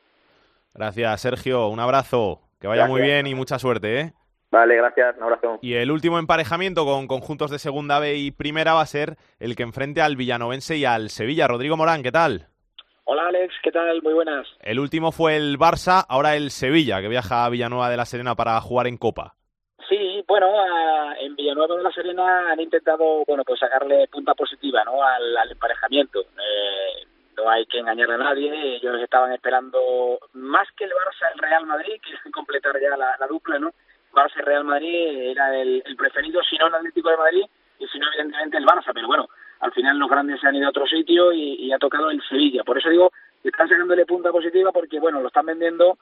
[0.73, 1.67] Gracias, Sergio.
[1.67, 2.41] Un abrazo.
[2.61, 4.13] Que vaya muy bien y mucha suerte, ¿eh?
[4.53, 5.17] Vale, gracias.
[5.17, 5.59] Un abrazo.
[5.63, 9.57] Y el último emparejamiento con conjuntos de segunda B y primera va a ser el
[9.57, 11.49] que enfrente al Villanovense y al Sevilla.
[11.49, 12.52] Rodrigo Morán, ¿qué tal?
[13.05, 14.01] Hola Alex, ¿qué tal?
[14.03, 14.47] Muy buenas.
[14.61, 18.37] El último fue el Barça, ahora el Sevilla, que viaja a Villanueva de la Serena
[18.37, 19.35] para jugar en Copa.
[19.89, 20.47] Sí, bueno,
[21.19, 25.03] en Villanueva de la Serena han intentado, bueno, pues sacarle punta positiva, ¿no?
[25.03, 26.21] Al, emparejamiento.
[26.21, 28.77] Eh, no hay que engañar a nadie.
[28.77, 33.59] Ellos estaban esperando más que el Barça, el Real Madrid, que completar ya la, dupla,
[33.59, 33.73] ¿no?
[34.13, 37.45] Barça y Real Madrid era el, preferido, si no el Atlético de Madrid
[37.79, 38.93] y si no evidentemente el Barça.
[38.95, 39.29] Pero bueno,
[39.63, 42.23] al final los grandes se han ido a otro sitio y, y ha tocado el
[42.29, 42.63] Sevilla.
[42.65, 43.11] Por eso digo,
[43.43, 45.97] están sacándole punta positiva porque, bueno, lo están vendiendo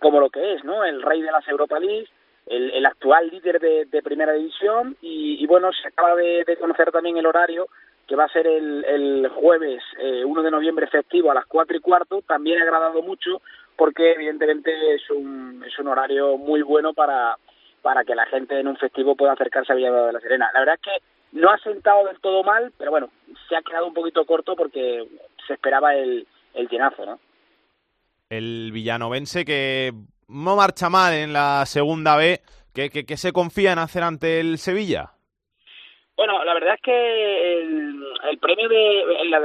[0.00, 0.84] como lo que es, ¿no?
[0.84, 2.08] El rey de las Europa League
[2.46, 7.26] el, actual líder de, primera división y, y, bueno, se acaba de, conocer también el
[7.26, 7.68] horario
[8.06, 11.76] que va a ser el, el jueves eh, 1 de noviembre efectivo a las 4
[11.76, 13.40] y cuarto, también ha agradado mucho
[13.76, 17.36] porque evidentemente es un, es un horario muy bueno para,
[17.80, 20.50] para que la gente en un festivo pueda acercarse a Villanueva de la Serena.
[20.52, 23.10] La verdad es que no ha sentado del todo mal, pero bueno,
[23.48, 25.06] se ha quedado un poquito corto porque
[25.46, 27.20] se esperaba el, el llenazo, ¿no?
[28.30, 29.92] El villanovense que
[30.28, 32.40] no marcha mal en la segunda B.
[32.72, 35.10] ¿Qué, qué, se confía en hacer ante el Sevilla?
[36.16, 39.40] Bueno, la verdad es que el, premio de la,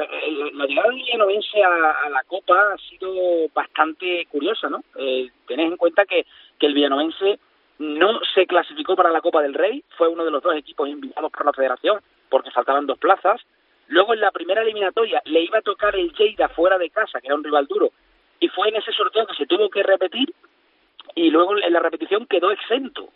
[0.67, 4.84] llegada del Villanovense a, la Copa ha sido bastante curiosa, ¿no?
[4.95, 6.25] Eh, tenés en cuenta que,
[6.60, 7.39] que el Villanovense
[7.79, 11.31] no se clasificó para la Copa del Rey, fue uno de los dos equipos invitados
[11.31, 13.41] por la Federación porque faltaban dos plazas.
[13.87, 17.27] Luego en la primera eliminatoria le iba a tocar el Lleida fuera de casa, que
[17.27, 17.91] era un rival duro,
[18.39, 20.33] y fue en ese sorteo que se tuvo que repetir
[21.15, 23.09] y luego en la repetición quedó exento.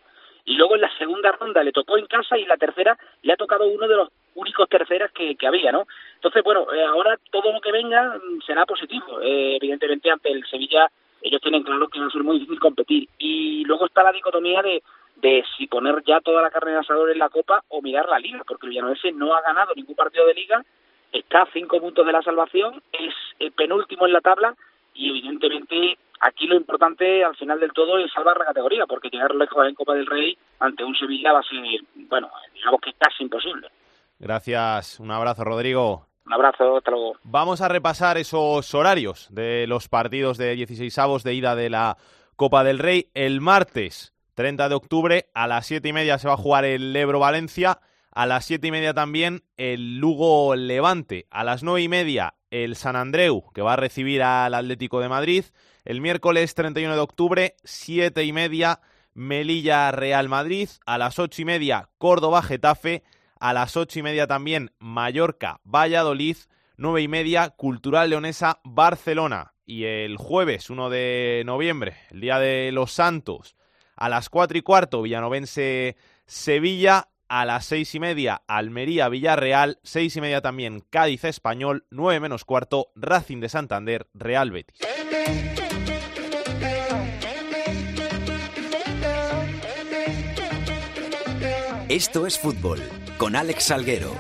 [0.46, 3.34] Y luego en la segunda ronda le tocó en casa y en la tercera le
[3.34, 5.88] ha tocado uno de los únicos terceras que, que había, ¿no?
[6.16, 9.22] Entonces, bueno, eh, ahora todo lo que venga mm, será positivo.
[9.22, 10.92] Eh, evidentemente, ante el Sevilla,
[11.24, 13.10] ellos tienen claro que va a ser muy difícil competir.
[13.18, 14.84] Y luego está la dicotomía de,
[15.16, 18.20] de si poner ya toda la carne de asador en la Copa o mirar la
[18.20, 20.64] Liga, porque el Villanovense no ha ganado ningún partido de Liga,
[21.12, 24.54] está a cinco puntos de la salvación, es el penúltimo en la tabla
[24.94, 29.34] y evidentemente aquí lo importante al final del todo es salvar la categoría, porque llegar
[29.34, 31.60] lejos en Copa del Rey ante un Sevilla va a ser,
[32.10, 33.70] bueno, digamos que casi imposible.
[34.20, 36.13] Gracias, un abrazo Rodrigo.
[36.26, 37.14] Un abrazo, hasta luego.
[37.24, 41.98] Vamos a repasar esos horarios de los partidos de 16 avos de ida de la
[42.36, 43.10] Copa del Rey.
[43.14, 46.96] El martes 30 de octubre a las 7 y media se va a jugar el
[46.96, 47.80] Ebro Valencia.
[48.12, 51.28] A las 7 y media también el Lugo Levante.
[51.30, 55.10] A las 9 y media el San Andreu, que va a recibir al Atlético de
[55.10, 55.46] Madrid.
[55.86, 58.80] El miércoles 31 de octubre, 7 y media,
[59.14, 60.70] Melilla Real Madrid.
[60.86, 63.04] A las 8 y media, Córdoba Getafe.
[63.44, 66.38] A las 8 y media también, Mallorca Valladolid.
[66.78, 69.54] 9 y media, Cultural Leonesa Barcelona.
[69.66, 73.58] Y el jueves 1 de noviembre, el día de los Santos,
[73.98, 77.10] a las 4 y cuarto, Villanovense Sevilla.
[77.28, 79.80] A las seis y media, Almería Villarreal.
[79.84, 81.86] Seis y media también, Cádiz Español.
[81.90, 84.80] 9 menos cuarto, Racing de Santander Real Betis.
[91.90, 92.80] Esto es fútbol
[93.18, 94.12] con Alex Salguero.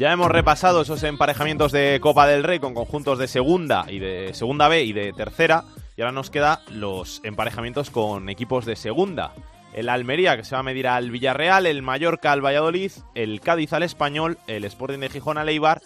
[0.00, 4.32] Ya hemos repasado esos emparejamientos de Copa del Rey con conjuntos de segunda y de
[4.32, 5.64] segunda B y de tercera.
[5.94, 9.34] Y ahora nos queda los emparejamientos con equipos de segunda.
[9.74, 13.74] El Almería, que se va a medir al Villarreal, el Mallorca al Valladolid, el Cádiz
[13.74, 15.82] al Español, el Sporting de Gijón al Eibar,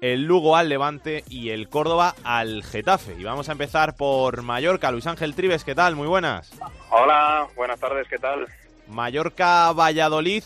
[0.00, 3.14] el Lugo al Levante y el Córdoba al Getafe.
[3.18, 4.90] Y vamos a empezar por Mallorca.
[4.90, 5.96] Luis Ángel Tribes, ¿qué tal?
[5.96, 6.58] Muy buenas.
[6.90, 8.46] Hola, buenas tardes, ¿qué tal?
[8.88, 10.42] Mallorca-Valladolid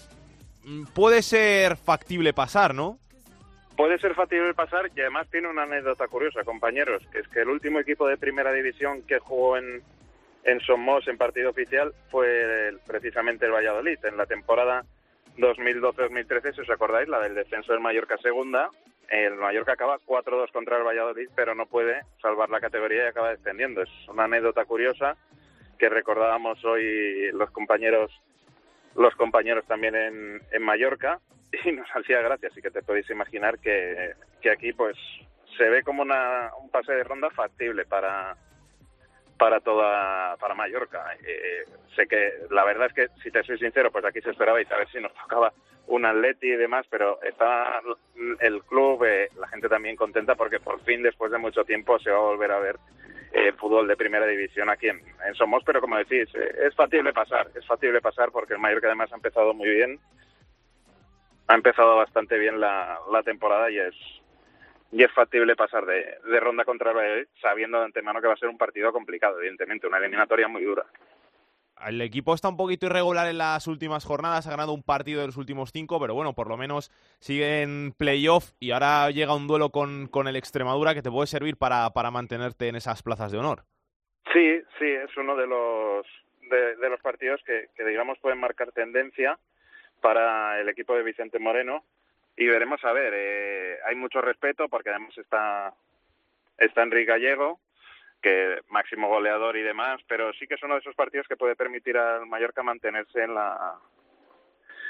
[0.64, 2.98] mm, puede ser factible pasar, ¿no?
[3.76, 7.48] Puede ser factible pasar y además tiene una anécdota curiosa, compañeros, que es que el
[7.48, 9.82] último equipo de primera división que jugó en,
[10.44, 14.84] en Somos en partido oficial fue el- precisamente el Valladolid en la temporada
[15.38, 18.68] 2012-2013, si os acordáis, la del descenso del Mallorca segunda.
[19.08, 23.30] El Mallorca acaba 4-2 contra el Valladolid, pero no puede salvar la categoría y acaba
[23.30, 23.82] descendiendo.
[23.82, 25.16] Es una anécdota curiosa
[25.78, 28.10] que recordábamos hoy los compañeros
[28.96, 31.20] los compañeros también en, en Mallorca
[31.64, 34.96] y nos hacía gracia, así que te podéis imaginar que, que aquí pues
[35.56, 38.36] se ve como una, un pase de ronda factible para
[39.44, 41.04] para toda para Mallorca.
[41.22, 44.58] Eh, sé que la verdad es que si te soy sincero, pues aquí se esperaba
[44.58, 45.52] y a ver si nos tocaba
[45.86, 47.82] un Atleti y demás, pero está
[48.40, 52.10] el club, eh, la gente también contenta porque por fin después de mucho tiempo se
[52.10, 52.76] va a volver a ver
[53.34, 57.12] eh, fútbol de primera división aquí en, en Somos, pero como decís, eh, es factible
[57.12, 60.00] pasar, es factible pasar porque el Mallorca además ha empezado muy bien,
[61.48, 63.94] ha empezado bastante bien la temporada y es
[64.94, 68.34] y es factible pasar de, de ronda contra el Valladolid sabiendo de antemano que va
[68.34, 70.84] a ser un partido complicado, evidentemente, una eliminatoria muy dura.
[71.84, 75.26] El equipo está un poquito irregular en las últimas jornadas, ha ganado un partido de
[75.26, 79.48] los últimos cinco, pero bueno, por lo menos sigue en playoff y ahora llega un
[79.48, 83.32] duelo con, con el Extremadura que te puede servir para, para mantenerte en esas plazas
[83.32, 83.64] de honor.
[84.32, 86.06] Sí, sí, es uno de los
[86.48, 89.40] de, de los partidos que, que digamos pueden marcar tendencia
[90.00, 91.82] para el equipo de Vicente Moreno
[92.36, 93.12] y veremos a ver.
[93.14, 95.74] Eh, hay mucho respeto porque además está
[96.58, 97.60] está Enrique Gallego
[98.22, 101.56] que máximo goleador y demás, pero sí que es uno de esos partidos que puede
[101.56, 103.74] permitir al Mallorca mantenerse en la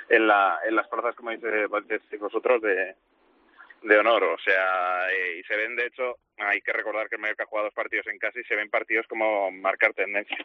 [0.09, 1.49] en la en las plazas como dice
[1.89, 2.95] decís vosotros de
[3.85, 7.21] de honor, o sea, eh, y se ven de hecho, hay que recordar que el
[7.21, 10.39] Mallorca ha jugado dos partidos en casa y se ven partidos como marcar tendencia.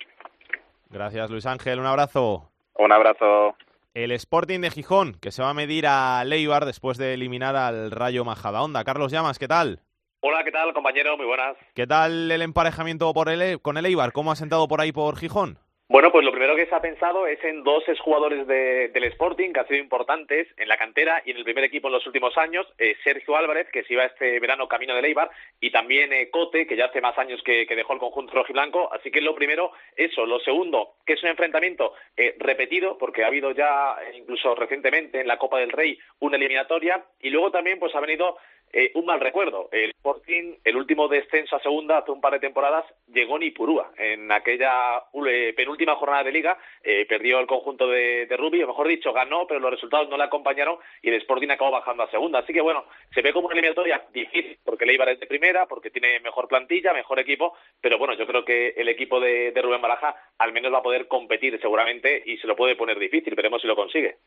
[0.89, 1.79] Gracias, Luis Ángel.
[1.79, 2.51] Un abrazo.
[2.73, 3.55] Un abrazo.
[3.95, 7.89] El Sporting de Gijón, que se va a medir a Leibar después de eliminar al
[7.89, 8.83] Rayo Majadahonda.
[8.83, 9.81] Carlos Llamas, ¿qué tal?
[10.21, 11.17] Hola, ¿qué tal, compañero?
[11.17, 11.57] Muy buenas.
[11.73, 14.11] ¿Qué tal el emparejamiento por el, con el Eibar?
[14.11, 15.57] ¿Cómo ha sentado por ahí por Gijón?
[15.91, 19.51] Bueno, pues lo primero que se ha pensado es en dos exjugadores de, del Sporting
[19.51, 22.37] que han sido importantes en la cantera y en el primer equipo en los últimos
[22.37, 22.67] años.
[22.77, 26.67] Eh, Sergio Álvarez, que se iba este verano camino de Eibar, y también eh, Cote,
[26.67, 28.93] que ya hace más años que, que, dejó el conjunto rojiblanco.
[28.93, 30.27] Así que lo primero, eso.
[30.27, 35.27] Lo segundo, que es un enfrentamiento eh, repetido, porque ha habido ya, incluso recientemente en
[35.27, 37.03] la Copa del Rey, una eliminatoria.
[37.19, 38.37] Y luego también pues ha venido
[38.71, 39.69] eh, un mal recuerdo.
[39.71, 43.91] El Sporting, el último descenso a segunda hace un par de temporadas, llegó en Ipurúa.
[43.97, 45.03] En aquella
[45.55, 49.47] penúltima jornada de liga eh, perdió el conjunto de, de Rubí, o mejor dicho, ganó,
[49.47, 52.39] pero los resultados no le acompañaron y el Sporting acabó bajando a segunda.
[52.39, 55.65] Así que bueno, se ve como una eliminatoria difícil, porque el Eibar es de primera,
[55.65, 59.61] porque tiene mejor plantilla, mejor equipo, pero bueno, yo creo que el equipo de, de
[59.61, 63.35] Rubén Baraja al menos va a poder competir seguramente y se lo puede poner difícil,
[63.35, 64.17] veremos si lo consigue.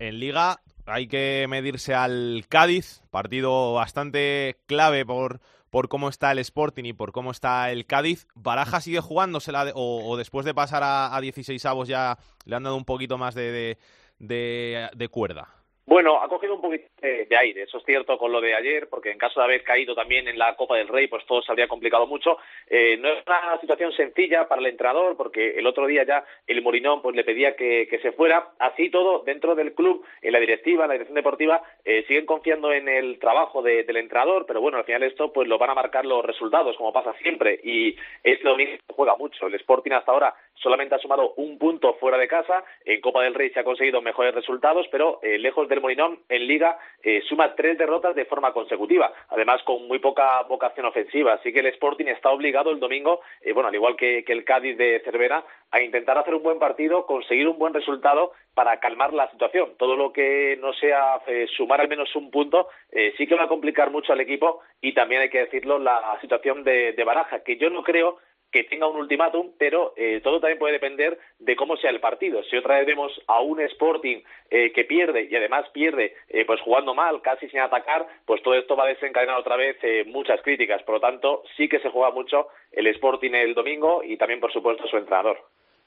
[0.00, 6.38] En Liga hay que medirse al Cádiz, partido bastante clave por, por cómo está el
[6.38, 8.26] Sporting y por cómo está el Cádiz.
[8.34, 12.62] ¿Baraja sigue jugándosela o, o después de pasar a, a 16 avos ya le han
[12.62, 13.76] dado un poquito más de,
[14.18, 15.59] de, de cuerda?
[15.86, 19.10] Bueno, ha cogido un poquito de, aire, eso es cierto con lo de ayer, porque
[19.10, 21.66] en caso de haber caído también en la Copa del Rey, pues todo se habría
[21.66, 22.38] complicado mucho.
[22.68, 26.62] Eh, no es una situación sencilla para el entrenador, porque el otro día ya el
[26.62, 28.50] Morinón pues le pedía que, se fuera.
[28.58, 32.72] Así todo, dentro del club, en la directiva, en la dirección deportiva, eh, siguen confiando
[32.72, 36.04] en el trabajo del entrenador, pero bueno, al final esto pues lo van a marcar
[36.04, 39.46] los resultados, como pasa siempre, y este domingo juega mucho.
[39.46, 43.34] El Sporting hasta ahora solamente ha sumado un punto fuera de casa, en Copa del
[43.34, 47.54] Rey se ha conseguido mejores resultados, pero eh, lejos del Molinón en Liga eh, suma
[47.54, 51.34] tres derrotas de forma consecutiva, además con muy poca vocación ofensiva.
[51.34, 54.76] Así que el Sporting está obligado el domingo, eh, bueno, al igual que, el Cádiz
[54.76, 59.30] de Cervera, a intentar hacer un buen partido, conseguir un buen resultado para calmar la
[59.30, 59.70] situación.
[59.78, 62.68] Todo lo que no sea eh, sumar al menos un punto
[63.16, 66.64] sí que va a complicar mucho al equipo y también hay que decirlo la situación
[66.64, 68.18] de Baraja, que yo no creo
[68.50, 72.42] que tenga un ultimátum, pero eh, todo también puede depender de cómo sea el partido.
[72.44, 76.60] Si otra vez vemos a un Sporting eh, que pierde y además pierde eh, pues
[76.62, 79.76] jugando mal, casi sin atacar, pues todo esto va a desencadenar otra vez
[80.06, 80.82] muchas críticas.
[80.82, 84.52] Por lo tanto, sí que se juega mucho el Sporting el domingo y también, por
[84.52, 85.38] supuesto, su entrenador.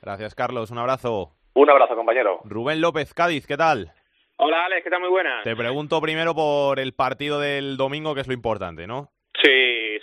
[0.01, 0.71] Gracias, Carlos.
[0.71, 1.31] Un abrazo.
[1.53, 2.41] Un abrazo, compañero.
[2.45, 3.93] Rubén López, Cádiz, ¿qué tal?
[4.37, 5.01] Hola, Alex, ¿qué tal?
[5.01, 5.41] Muy buena.
[5.43, 9.12] Te pregunto primero por el partido del domingo, que es lo importante, ¿no?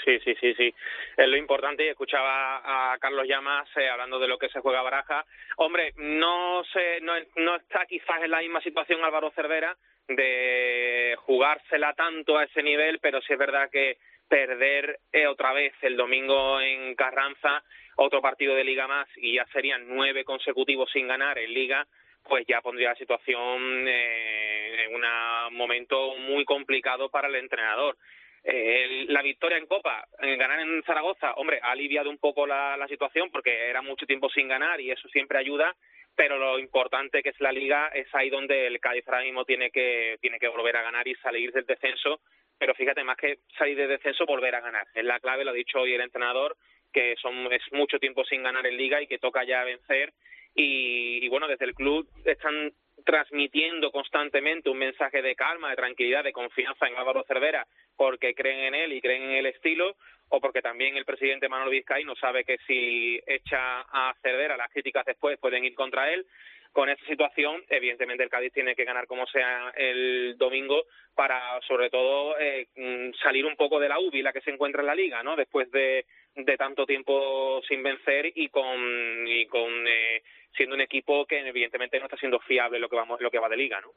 [0.04, 0.74] Sí, sí, sí, sí.
[1.16, 1.88] Es lo importante.
[1.88, 5.24] Escuchaba a Carlos Llamas eh, hablando de lo que se juega Baraja.
[5.56, 9.76] Hombre, no, se, no, no está quizás en la misma situación Álvaro Cervera
[10.08, 13.98] de jugársela tanto a ese nivel, pero sí es verdad que
[14.28, 17.62] perder eh, otra vez el domingo en Carranza,
[17.96, 21.86] otro partido de Liga más, y ya serían nueve consecutivos sin ganar en Liga,
[22.22, 27.96] pues ya pondría la situación eh, en un momento muy complicado para el entrenador.
[28.42, 33.30] Eh, la victoria en Copa, ganar en Zaragoza, hombre, ha aliviado un poco la, situación
[33.30, 35.76] porque era mucho tiempo sin ganar y eso siempre ayuda,
[36.16, 39.70] pero lo importante que es la Liga es ahí donde el Cádiz ahora mismo tiene
[39.70, 42.20] que, tiene que volver a ganar y salir del descenso,
[42.58, 44.86] pero fíjate, más que salir del descenso, volver a ganar.
[44.94, 46.56] Es la clave, lo ha dicho hoy el entrenador,
[46.92, 50.12] que son, es mucho tiempo sin ganar en Liga y que toca ya vencer.
[50.54, 52.72] y bueno, desde el club están
[53.04, 57.66] transmitiendo constantemente un mensaje de calma, de tranquilidad, de confianza en Álvaro Cervera,
[58.00, 59.94] porque creen en él y creen en el estilo,
[60.30, 65.04] o porque también el presidente Manuel Vizcay sabe que si echa a Cervera las críticas
[65.04, 66.24] después pueden ir contra él.
[66.72, 70.84] Con esta situación, evidentemente el Cádiz tiene que ganar como sea el domingo
[71.14, 74.80] para, sobre todo, eh, mm, salir un poco de la UBI, la que se encuentra
[74.80, 75.36] en la liga, ¿no?
[75.36, 80.22] Después de, de tanto tiempo sin vencer y con, y con eh,
[80.56, 83.50] siendo un equipo que evidentemente no está siendo fiable lo que vamos lo que va
[83.50, 83.90] de liga, ¿no?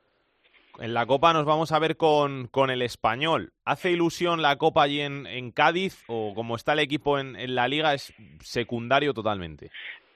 [0.80, 3.54] En la Copa nos vamos a ver con, con el español.
[3.64, 7.54] ¿Hace ilusión la Copa allí en, en Cádiz o como está el equipo en, en
[7.54, 9.70] la Liga es secundario totalmente?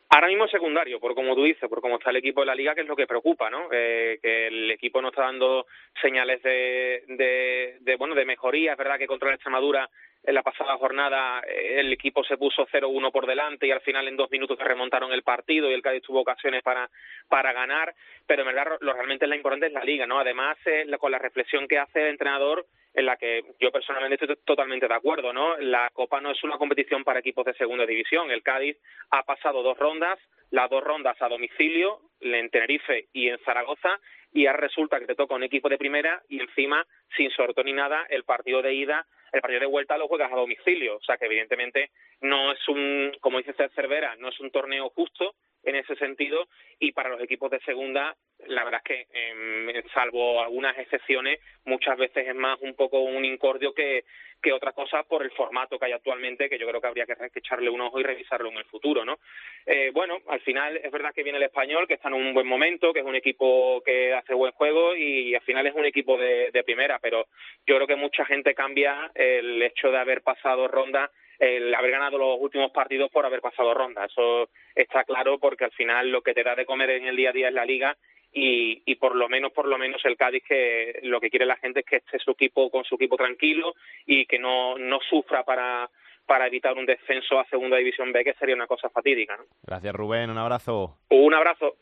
[0.10, 2.56] Ahora mismo es secundario, por como tú dices, por cómo está el equipo de la
[2.56, 3.68] liga, que es lo que preocupa, ¿no?
[3.72, 5.66] Eh, que el equipo no está dando
[6.02, 8.72] señales de, de, de, bueno, de mejoría.
[8.72, 9.90] Es verdad que contra la Extremadura
[10.24, 14.08] en la pasada jornada eh, el equipo se puso 0-1 por delante y al final
[14.08, 16.90] en dos minutos se remontaron el partido y el Cádiz tuvo ocasiones para,
[17.28, 17.94] para ganar,
[18.26, 20.20] pero en verdad lo realmente la importante es la liga, ¿no?
[20.20, 22.66] Además, eh, con la reflexión que hace el entrenador,
[22.98, 25.56] en la que yo personalmente estoy totalmente de acuerdo, ¿no?
[25.58, 28.32] La Copa no es una competición para equipos de segunda división.
[28.32, 28.76] El Cádiz
[29.12, 30.18] ha pasado dos rondas,
[30.50, 34.00] las dos rondas a domicilio, en Tenerife y en Zaragoza,
[34.34, 37.74] y ahora resulta que te toca un equipo de primera y encima, sin sorteo ni
[37.74, 39.06] nada, el partido de ida
[39.38, 43.16] el partido de vuelta lo juegas a domicilio, o sea que evidentemente no es un,
[43.22, 46.48] como dice Cervera, no es un torneo justo en ese sentido.
[46.80, 48.16] Y para los equipos de segunda
[48.46, 53.26] la verdad es que eh, salvo algunas excepciones muchas veces es más un poco un
[53.26, 54.06] incordio que,
[54.42, 57.16] que otra cosa por el formato que hay actualmente que yo creo que habría que,
[57.36, 59.20] echarle un ojo y revisarlo en el futuro no
[59.66, 62.48] eh, bueno al final es verdad que viene el español que está en un buen
[62.48, 66.18] momento que es un equipo que hace buen juego y al final es un equipo
[66.18, 67.28] de, de primera pero
[67.66, 72.18] yo creo que mucha gente cambia el hecho de haber pasado ronda el haber ganado
[72.18, 74.06] los últimos partidos por haber pasado ronda.
[74.06, 77.30] Eso está claro porque al final lo que te da de comer en el día
[77.30, 77.96] a día es la liga
[78.38, 81.58] y, y por lo menos, por lo menos el Cádiz que lo que quiere la
[81.58, 83.74] gente es que esté su equipo con su equipo tranquilo
[84.06, 85.90] y que no, no sufra para,
[86.26, 89.36] para evitar un descenso a Segunda División B, que sería una cosa fatídica.
[89.38, 89.44] ¿no?
[89.64, 90.30] Gracias, Rubén.
[90.30, 90.98] Un abrazo.
[91.10, 91.76] Un abrazo.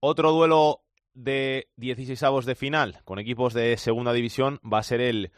[0.00, 0.78] Otro duelo
[1.12, 5.30] de 16 avos de final con equipos de Segunda División va a ser el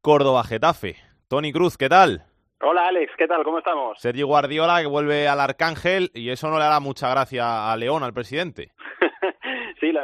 [0.00, 0.96] Córdoba-Getafe.
[1.28, 2.22] Tony Cruz, ¿qué tal?
[2.60, 3.42] Hola Alex, ¿qué tal?
[3.42, 3.98] ¿Cómo estamos?
[4.00, 8.04] Sergio Guardiola que vuelve al Arcángel y eso no le hará mucha gracia a León,
[8.04, 8.70] al presidente.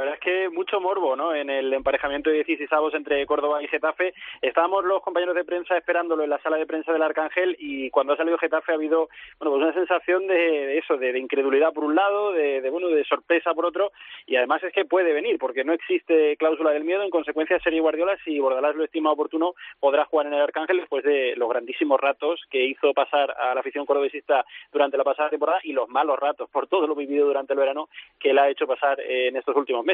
[0.01, 1.35] la verdad es que mucho morbo, ¿no?
[1.35, 4.15] En el emparejamiento de 16 avos entre Córdoba y Getafe.
[4.41, 8.15] Estábamos los compañeros de prensa esperándolo en la sala de prensa del Arcángel y cuando
[8.15, 11.95] ha salido Getafe ha habido, bueno, pues una sensación de, eso, de, incredulidad por un
[11.95, 13.93] lado, de, bueno, de sorpresa por otro
[14.27, 17.03] y además es que puede venir porque no existe cláusula del miedo.
[17.03, 21.05] En consecuencia, Serie Guardiola, si Bordalás lo estima oportuno, podrá jugar en el Arcángel después
[21.05, 25.61] de los grandísimos ratos que hizo pasar a la afición cordobesista durante la pasada temporada
[25.63, 28.67] y los malos ratos por todo lo vivido durante el verano que él ha hecho
[28.67, 29.90] pasar en estos últimos meses.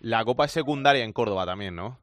[0.00, 1.98] La Copa es secundaria en Córdoba también, ¿no?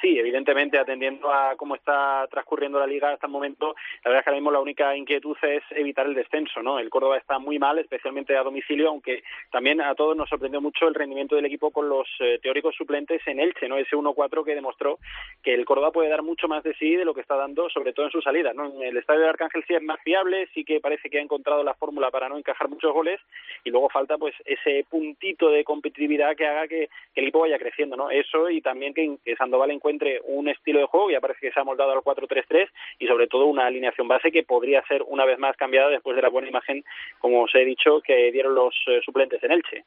[0.00, 3.74] Sí, evidentemente, atendiendo a cómo está transcurriendo la liga hasta el momento,
[4.04, 6.78] la verdad es que ahora mismo la única inquietud es evitar el descenso, ¿no?
[6.78, 10.86] El Córdoba está muy mal, especialmente a domicilio, aunque también a todos nos sorprendió mucho
[10.86, 13.78] el rendimiento del equipo con los eh, teóricos suplentes en Elche, ¿no?
[13.78, 14.98] Ese 1-4 que demostró
[15.42, 17.94] que el Córdoba puede dar mucho más de sí de lo que está dando, sobre
[17.94, 18.66] todo en su salida, ¿no?
[18.66, 21.64] En el estadio de Arcángel sí es más fiable, sí que parece que ha encontrado
[21.64, 23.18] la fórmula para no encajar muchos goles
[23.64, 27.96] y luego falta pues ese puntito de competitividad que haga que, el equipo vaya creciendo,
[27.96, 28.10] ¿no?
[28.10, 29.85] Eso y también que, que Sandoval encuentre
[30.24, 32.68] un estilo de juego, ya parece que se ha moldado al 4-3-3
[32.98, 36.22] y sobre todo una alineación base que podría ser una vez más cambiada después de
[36.22, 36.84] la buena imagen,
[37.18, 39.84] como os he dicho, que dieron los eh, suplentes en Elche.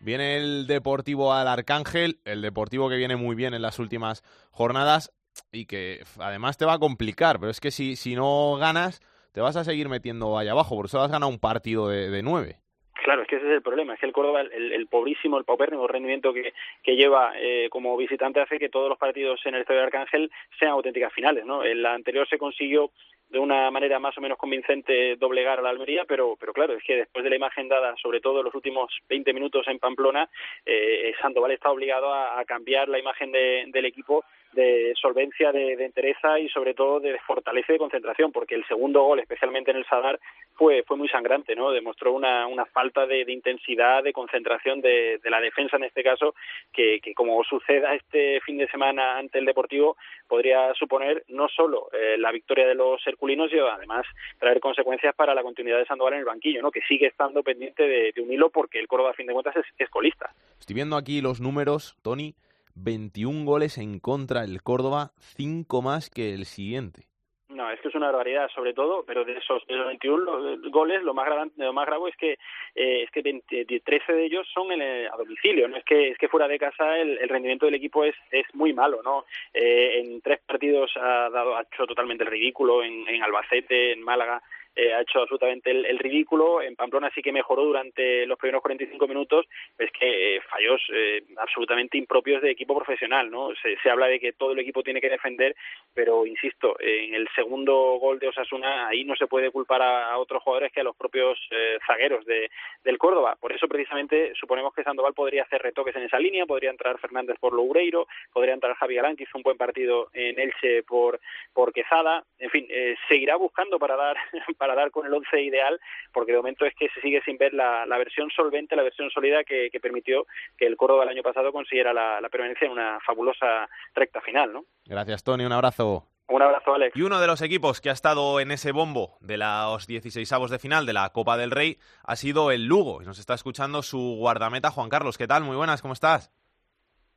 [0.00, 4.22] Viene el Deportivo al Arcángel, el Deportivo que viene muy bien en las últimas
[4.52, 5.12] jornadas
[5.52, 9.00] y que además te va a complicar, pero es que si, si no ganas
[9.32, 12.22] te vas a seguir metiendo allá abajo, por eso has ganado un partido de, de
[12.22, 12.60] nueve.
[13.08, 15.88] Claro, es que ese es el problema, es que el Córdoba, el, pobrísimo, el paupérrimo
[15.88, 16.52] rendimiento que,
[16.94, 20.72] lleva eh, como visitante hace que todos los partidos en el Estadio de Arcángel sean
[20.72, 21.64] auténticas finales, ¿no?
[21.64, 22.90] En la anterior se consiguió
[23.30, 26.84] de una manera más o menos convincente doblegar a la Almería, pero, pero claro, es
[26.84, 30.28] que después de la imagen dada, sobre todo en los últimos 20 minutos en Pamplona,
[30.66, 34.22] eh, Sandoval está obligado a, cambiar la imagen del equipo
[34.52, 38.66] de solvencia, de, de, entereza y sobre todo de fortaleza y de concentración, porque el
[38.66, 40.18] segundo gol, especialmente en el Sadar,
[40.54, 41.70] fue, fue muy sangrante, ¿no?
[41.70, 46.34] Demostró una, una falta de, intensidad, de concentración de, de, la defensa en este caso,
[46.72, 49.96] que, que, como suceda este fin de semana ante el Deportivo,
[50.26, 54.04] podría suponer no solo eh, la victoria de los herculinos, sino además
[54.38, 56.70] traer consecuencias para la continuidad de Sandoval en el banquillo, ¿no?
[56.70, 59.56] Que sigue estando pendiente de, de un hilo porque el Córdoba, a fin de cuentas,
[59.56, 60.32] es, es colista.
[60.58, 62.34] Estoy viendo aquí los números, Tony.
[62.78, 67.08] 21 goles en contra el Córdoba, 5 más que el siguiente.
[67.48, 71.14] No, es que es una barbaridad, sobre todo, pero de esos, de 21 goles, lo
[71.14, 72.32] más grave, lo más grave es que
[72.74, 76.18] eh, es que 20, 13 de ellos son en a domicilio, no es que es
[76.18, 79.24] que fuera de casa el, el rendimiento del equipo es es muy malo, ¿no?
[79.54, 84.02] Eh, en tres partidos ha dado ha hecho totalmente el ridículo en, en Albacete, en
[84.02, 84.42] Málaga,
[84.78, 86.62] eh, ha hecho absolutamente el, ridículo.
[86.62, 89.44] En Pamplona sí que mejoró durante los primeros 45 minutos,
[89.76, 93.50] es que eh, fallos eh, absolutamente impropios de equipo profesional, ¿no?
[93.56, 95.56] Se, habla de que todo el equipo tiene que defender,
[95.92, 100.44] pero insisto, en el segundo gol de Osasuna ahí no se puede culpar a, otros
[100.44, 101.40] jugadores que a los propios
[101.84, 102.48] zagueros de,
[102.84, 103.36] del Córdoba.
[103.40, 107.36] Por eso precisamente suponemos que Sandoval podría hacer retoques en esa línea, podría entrar Fernández
[107.40, 111.18] por Loureiro, podría entrar Javi Galán, que hizo un buen partido en Elche por,
[111.52, 112.68] por Quesada, en fin,
[113.08, 114.16] seguirá buscando para dar
[114.58, 115.80] para dar con el once ideal,
[116.12, 119.10] porque de momento es que se sigue sin ver la, la versión solvente, la versión
[119.10, 122.72] sólida que, que, permitió que el Córdoba el año pasado consiguiera la, la permanencia en
[122.72, 124.64] una fabulosa recta final, ¿no?
[124.86, 125.44] Gracias, Tony.
[125.44, 126.04] Un abrazo.
[126.28, 126.94] Un abrazo, Alex.
[126.94, 130.50] Y uno de los equipos que ha estado en ese bombo de los 16 avos
[130.50, 133.00] de final de la Copa del Rey ha sido el Lugo.
[133.02, 135.16] Y nos está escuchando su guardameta, Juan Carlos.
[135.16, 135.44] ¿Qué tal?
[135.44, 136.30] Muy buenas, ¿cómo estás?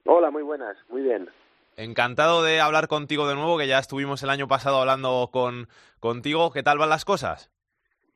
[0.05, 1.29] Hola, muy buenas, muy bien.
[1.77, 5.67] Encantado de hablar contigo de nuevo, que ya estuvimos el año pasado hablando con
[5.99, 6.51] contigo.
[6.51, 7.49] ¿Qué tal van las cosas?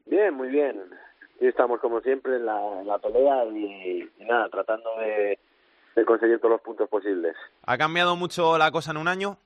[0.05, 0.81] Bien, muy bien.
[1.39, 5.39] Y estamos como siempre en la, en la pelea y, y, nada, tratando de,
[5.95, 7.35] de conseguir todos los puntos posibles.
[7.65, 9.37] ¿Ha cambiado mucho la cosa en un año?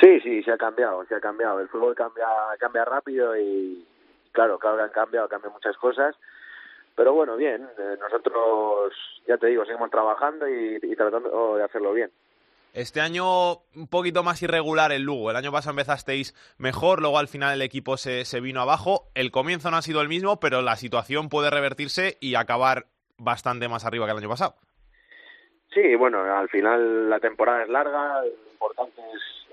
[0.00, 1.60] Sí, sí, se ha cambiado, se ha cambiado.
[1.60, 2.26] El fútbol cambia,
[2.58, 3.86] cambia rápido y
[4.32, 6.16] claro, claro que han cambiado, cambian muchas cosas.
[6.94, 8.92] Pero bueno, bien, eh, nosotros,
[9.26, 12.10] ya te digo, seguimos trabajando y, y tratando de hacerlo bien.
[12.72, 15.30] Este año un poquito más irregular el Lugo.
[15.30, 19.10] El año pasado empezasteis mejor, luego al final el equipo se, se, vino abajo.
[19.14, 22.86] El comienzo no ha sido el mismo, pero la situación puede revertirse y acabar
[23.18, 24.54] bastante más arriba que el año pasado.
[25.74, 29.02] Sí, bueno, al final la temporada es larga, lo importante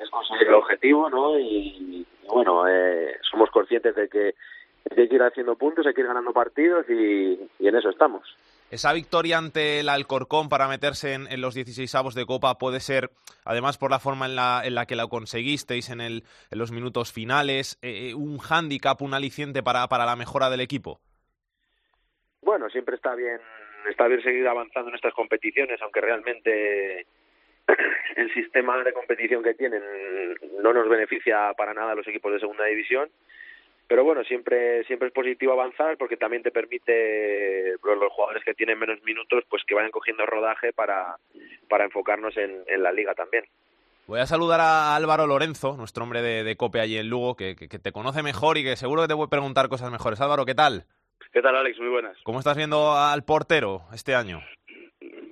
[0.02, 1.38] es, conseguir el objetivo, ¿no?
[1.38, 4.34] Y, bueno, eh, somos conscientes de que
[4.98, 8.24] hay que ir haciendo puntos, hay que ir ganando partidos y en eso estamos.
[8.72, 13.10] Esa victoria ante el Alcorcón para meterse en, los 16 avos de Copa puede ser,
[13.44, 16.72] además por la forma en la, en la que la conseguisteis en, el, en los
[16.72, 21.00] minutos finales, eh, un hándicap, un aliciente para, para la mejora del equipo.
[22.42, 23.40] Bueno, siempre está bien,
[23.90, 27.08] está bien seguir avanzando en estas competiciones, aunque realmente
[28.18, 29.82] el sistema de competición que tienen
[30.62, 33.10] no nos beneficia para nada a los equipos de segunda división
[33.90, 38.54] pero bueno, siempre siempre es positivo avanzar porque también te permite pues, los jugadores que
[38.54, 41.18] tienen menos minutos pues que vayan cogiendo rodaje para,
[41.68, 43.46] para enfocarnos en, en la liga también.
[44.06, 47.56] Voy a saludar a Álvaro Lorenzo, nuestro hombre de, de COPE allí en Lugo, que,
[47.56, 50.22] que, que, te conoce mejor y que seguro que te voy a preguntar cosas mejores.
[50.22, 50.86] Álvaro, ¿qué tal?
[51.32, 51.80] ¿Qué tal, Alex?
[51.80, 52.18] Muy buenas.
[52.24, 54.40] ¿Cómo estás viendo al portero este año?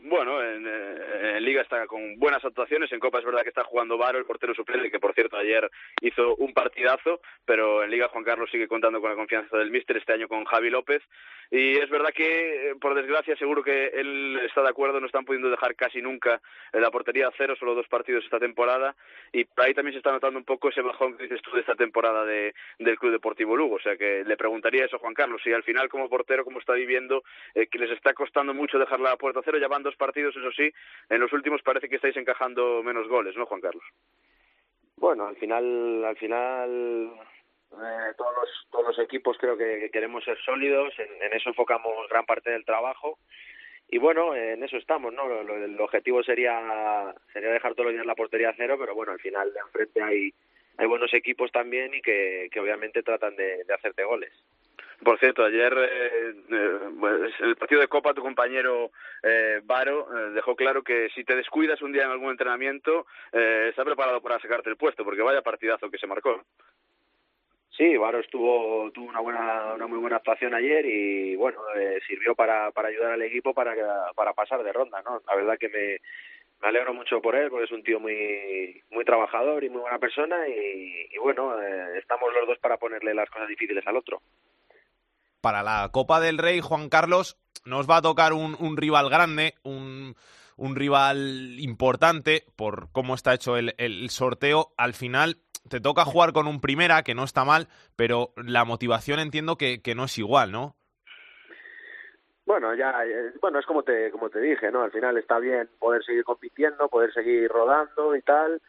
[0.10, 3.97] Bueno, en, en, Liga está con buenas actuaciones, en Copa es verdad que está jugando
[3.97, 5.70] Varo, el portero suplente, que por cierto ayer
[6.01, 9.97] hizo un partidazo, pero en Liga Juan Carlos sigue contando con la confianza del míster
[9.97, 11.03] este año con Javi López,
[11.51, 15.49] y es verdad que, por desgracia, seguro que él está de acuerdo, no están pudiendo
[15.49, 16.41] dejar casi nunca
[16.72, 18.95] la portería a cero, solo dos partidos esta temporada,
[19.34, 21.76] y ahí también se está notando un poco ese bajón que dices tú de esta
[21.76, 25.41] temporada de, del Club Deportivo Lugo, o sea que le preguntaría eso a Juan Carlos,
[25.43, 29.01] si al final como portero, como está viviendo, eh, que les está costando mucho dejar
[29.01, 30.72] la puerta a cero, ya van dos partidos, eso sí,
[31.10, 33.84] en los últimos parece que estáis encajando menos goles, ¿no, Juan Carlos?
[34.98, 37.12] Bueno, al final, al final
[37.72, 41.91] eh, todos los todos los equipos creo que, que queremos ser sólidos, en, eso enfocamos
[42.10, 43.20] gran parte del trabajo
[43.89, 45.28] y bueno, en eso estamos, ¿no?
[45.28, 49.12] Lo, el objetivo sería sería dejar todos los días la portería a cero, pero bueno,
[49.12, 50.34] al final de enfrente hay
[50.78, 54.32] hay buenos equipos también y que, que obviamente tratan de, de hacerte goles.
[55.04, 58.91] Por cierto, ayer eh, eh, el partido de Copa, tu compañero
[59.22, 63.68] eh, Varo eh, dejó claro que si te descuidas un día en algún entrenamiento, eh,
[63.70, 66.43] está preparado para sacarte el puesto, porque vaya partidazo que se marcó.
[67.70, 72.34] Sí, Varo estuvo, tuvo una buena, una muy buena actuación ayer y bueno, eh, sirvió
[72.34, 73.76] para, para ayudar al equipo para,
[74.16, 75.22] para pasar de ronda, ¿no?
[75.28, 76.00] La verdad que me,
[76.60, 80.00] me alegro mucho por él porque es un tío muy muy trabajador y muy buena
[80.00, 84.24] persona y, y bueno, eh, estamos los dos para ponerle las cosas difíciles al otro
[85.48, 90.14] para la Copa del Rey, Juan Carlos, nos va a tocar un, rival grande, un,
[90.58, 94.74] un, rival importante por cómo está hecho el, sorteo.
[94.76, 95.38] Al final
[95.70, 99.82] te toca jugar con un primera, que no está mal, pero la motivación entiendo que,
[99.82, 100.76] que no es igual, ¿no?
[102.45, 102.93] Bueno, ya,
[103.39, 104.82] bueno, es como te, como te dije, ¿no?
[104.82, 108.62] Al final está bien poder seguir compitiendo, poder seguir rodando y tal,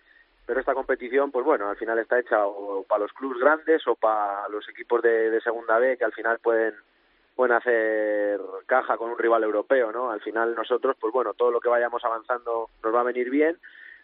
[0.49, 3.97] pero esta competición, pues bueno, al final está hecha o para los clubes grandes o
[3.97, 6.73] para los equipos de, segunda B que al final pueden
[7.37, 10.11] pueden hacer caja con un rival europeo, ¿no?
[10.11, 13.59] Al final nosotros, pues bueno, todo lo que vayamos avanzando nos va a venir bien,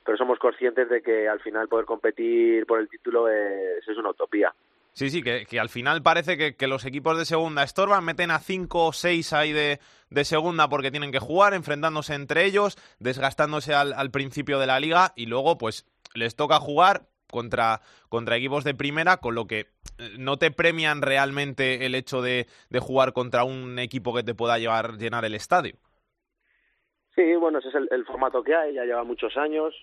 [0.04, 4.54] pero somos conscientes de que al final poder competir por el título es, una utopía.
[4.92, 8.30] Sí, sí, que, que al final parece que, que, los equipos de segunda estorban, meten
[8.30, 9.80] a cinco o seis ahí de,
[10.10, 14.78] de, segunda porque tienen que jugar, enfrentándose entre ellos, desgastándose al, al principio de la
[14.78, 19.66] liga y luego pues les toca jugar contra, contra equipos de primera, con lo que
[20.18, 24.58] no te premian realmente el hecho de, de jugar contra un equipo que te pueda
[24.58, 25.74] llevar llenar el estadio.
[27.14, 29.74] Sí, bueno, ese es el, el formato que hay, ya lleva muchos años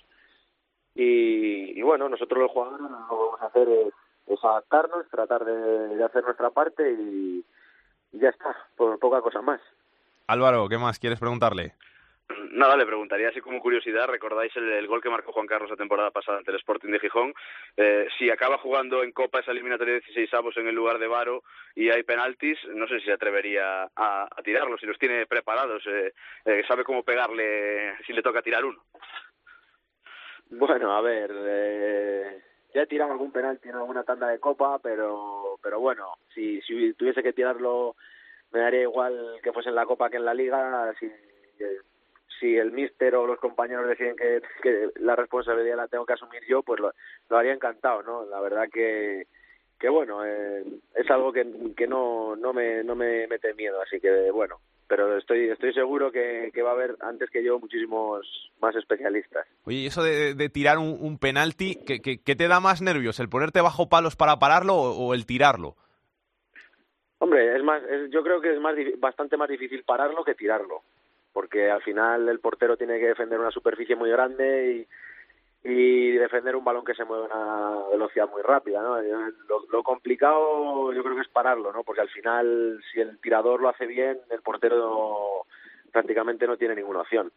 [0.96, 3.94] y, y bueno, nosotros los jugadores lo que vamos a hacer es,
[4.28, 7.46] es adaptarnos, tratar de, de, hacer nuestra parte y,
[8.12, 9.62] y ya está, por poca cosa más.
[10.28, 11.76] Álvaro, ¿qué más quieres preguntarle?
[12.52, 16.12] Nada, le preguntaría así como curiosidad, ¿recordáis el, gol que marcó Juan Carlos la temporada
[16.12, 17.34] pasada ante el Sporting de Gijón?
[17.78, 21.08] Eh, si acaba jugando en Copa esa eliminatoria de 16 avos en el lugar de
[21.08, 21.44] Varo
[21.76, 25.84] y hay penaltis, no sé si se atrevería a, a tirarlos, si los tiene preparados,
[25.88, 26.14] eh,
[26.46, 28.84] eh, sabe cómo pegarle si le toca tirar uno.
[30.50, 32.42] Bueno, a ver, eh,
[32.74, 36.94] ya he tirado algún penalti en alguna tanda de Copa, pero, pero bueno, si, si
[36.94, 37.96] tuviese que tirarlo
[38.52, 41.10] me daría igual que fuese en la Copa que en la Liga, si
[42.42, 46.42] si el míster o los compañeros deciden que, que, la responsabilidad la tengo que asumir
[46.50, 46.92] yo, pues lo,
[47.30, 48.26] lo haría encantado, ¿no?
[48.26, 49.28] La verdad que,
[49.80, 50.66] que bueno, eh,
[50.96, 51.46] es algo que,
[51.78, 56.12] que no, no, me, no me mete miedo, así que bueno, pero estoy, estoy seguro
[56.12, 59.48] que, que va a haber antes que yo muchísimos más especialistas.
[59.64, 62.82] Oye, y eso de, de tirar un, un penalti, ¿qué, ¿qué, qué, te da más
[62.82, 63.20] nervios?
[63.20, 65.76] ¿El ponerte bajo palos para pararlo o, o el tirarlo?
[67.20, 70.82] Hombre, es más, es, yo creo que es más, bastante más difícil pararlo que tirarlo
[71.34, 74.88] porque al final el portero tiene que defender una superficie muy grande
[75.64, 79.02] y, defender un balón que se mueve a una velocidad muy rápida, ¿no?
[79.02, 81.84] Lo, lo, complicado yo creo que es pararlo, ¿no?
[81.84, 85.46] Porque al final si el tirador lo hace bien, el portero
[85.92, 87.32] prácticamente no tiene ninguna opción.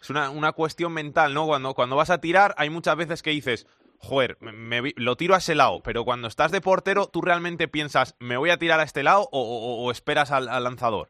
[0.00, 1.46] Es una, una cuestión mental, ¿no?
[1.46, 3.66] Cuando, cuando vas a tirar hay muchas veces que dices,
[3.98, 7.68] joder, me, me, lo tiro a ese lado, pero cuando estás de portero, ¿tú realmente
[7.68, 11.08] piensas, me voy a tirar a este lado o, esperas al lanzador?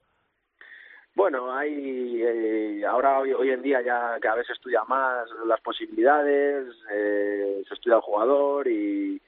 [1.14, 5.60] Bueno, hay eh, ahora hoy, hoy, en día ya cada vez se estudia más las
[5.60, 9.20] posibilidades, eh, se estudia el jugador y,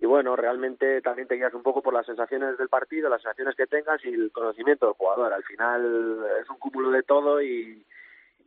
[0.00, 3.56] y bueno, realmente también te guías un poco por las sensaciones del partido, las sensaciones
[3.56, 5.32] que tengas y el conocimiento del jugador.
[5.32, 7.84] Al final es un cúmulo de todo y,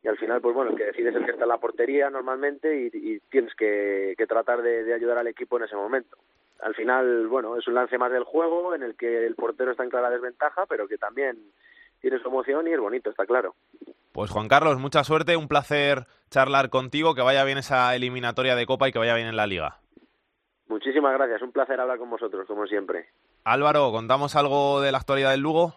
[0.01, 2.09] y al final, pues bueno, el que decide es el que está en la portería
[2.09, 6.17] normalmente y, tienes que, tratar de ayudar al equipo en ese momento.
[6.61, 9.83] al final, bueno, es un lance más del juego en el que el portero está
[9.83, 11.37] en clara desventaja, pero que también
[12.01, 13.55] tiene su emoción y es bonito, está claro.
[14.11, 18.65] Pues Juan Carlos, mucha suerte, un placer charlar contigo, que vaya bien esa eliminatoria de
[18.65, 19.79] Copa y que vaya bien en la Liga.
[20.67, 23.07] Muchísimas gracias, un placer hablar con vosotros, como siempre.
[23.43, 25.75] Álvaro, ¿contamos algo de la actualidad del Lugo?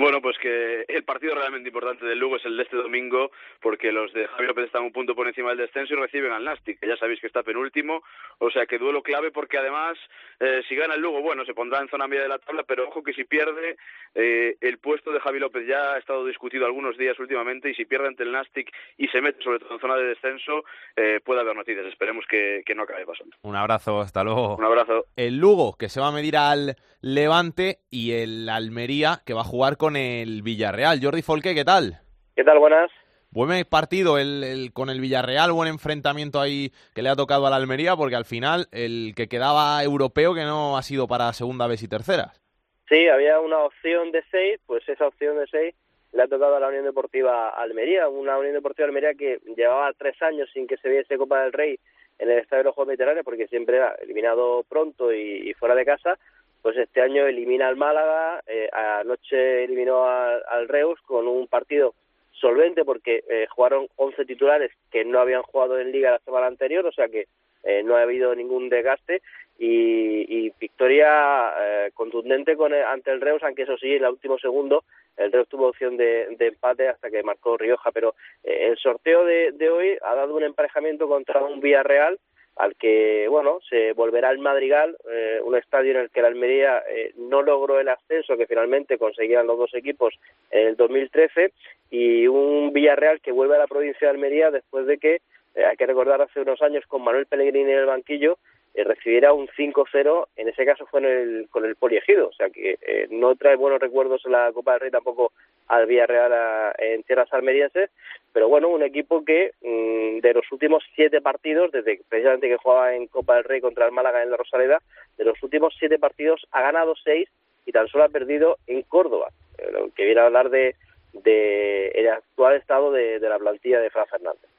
[0.00, 3.30] Bueno, pues que el partido realmente importante del Lugo es el de este domingo,
[3.60, 6.42] porque los de Javier López están un punto por encima del descenso y reciben al
[6.42, 8.02] Nastic, que ya sabéis que está penúltimo,
[8.38, 9.98] o sea que duelo clave porque además,
[10.40, 12.88] eh, si gana el Lugo, bueno, se pondrá en zona media de la tabla, pero
[12.88, 13.76] ojo que si pierde,
[14.14, 17.84] eh, el puesto de Javi López ya ha estado discutido algunos días últimamente y si
[17.84, 20.64] pierde ante el Nastic y se mete sobre todo en zona de descenso,
[20.96, 23.36] eh, puede haber noticias, esperemos que, que no acabe pasando.
[23.42, 24.56] Un abrazo, hasta luego.
[24.56, 25.04] Un abrazo.
[25.14, 29.44] El Lugo, que se va a medir al Levante, y el Almería, que va a
[29.44, 31.00] jugar con el Villarreal.
[31.02, 32.00] Jordi Folque, ¿qué tal?
[32.36, 32.58] ¿Qué tal?
[32.58, 32.90] Buenas.
[33.32, 37.50] Buen partido el, el, con el Villarreal, buen enfrentamiento ahí que le ha tocado a
[37.50, 41.68] la Almería, porque al final el que quedaba europeo que no ha sido para segunda
[41.68, 42.40] vez y terceras.
[42.88, 45.74] Sí, había una opción de seis, pues esa opción de seis
[46.12, 50.20] le ha tocado a la Unión Deportiva Almería, una Unión Deportiva Almería que llevaba tres
[50.22, 51.78] años sin que se viese Copa del Rey
[52.18, 55.76] en el Estadio de los Juegos Mediterráneos, porque siempre era eliminado pronto y, y fuera
[55.76, 56.18] de casa,
[56.62, 61.94] pues este año elimina al Málaga, eh, anoche eliminó al, al, Reus con un partido
[62.32, 66.86] solvente porque eh, jugaron 11 titulares que no habían jugado en liga la semana anterior,
[66.86, 67.26] o sea que
[67.62, 69.22] eh, no ha habido ningún desgaste
[69.58, 74.10] y, y victoria eh, contundente con el, ante el Reus, aunque eso sí, en el
[74.10, 74.84] último segundo
[75.18, 79.24] el Reus tuvo opción de, de empate hasta que marcó Rioja, pero eh, el sorteo
[79.24, 82.18] de, de hoy ha dado un emparejamiento contra un Villarreal
[82.60, 86.82] al que, bueno, se volverá al Madrigal, eh, un estadio en el que la Almería
[86.90, 90.14] eh, no logró el ascenso que finalmente conseguían los dos equipos
[90.50, 91.52] en el 2013
[91.90, 95.20] y un Villarreal que vuelve a la provincia de Almería después de que,
[95.54, 98.36] eh, hay que recordar hace unos años con Manuel Pellegrini en el banquillo,
[98.74, 102.50] eh, recibiera un 5-0, en ese caso fue en el, con el Poliegido, o sea
[102.50, 105.32] que no trae buenos recuerdos la Copa del Rey tampoco
[105.70, 107.90] al Villarreal a, en tierras almerienses,
[108.32, 112.94] pero bueno, un equipo que mmm, de los últimos siete partidos, desde precisamente que jugaba
[112.94, 114.82] en Copa del Rey contra el Málaga en la Rosaleda,
[115.16, 117.28] de los últimos siete partidos ha ganado seis
[117.66, 120.74] y tan solo ha perdido en Córdoba, eh, lo que viene a hablar de,
[121.12, 124.50] de el actual estado de, de la plantilla de Fran Fernández.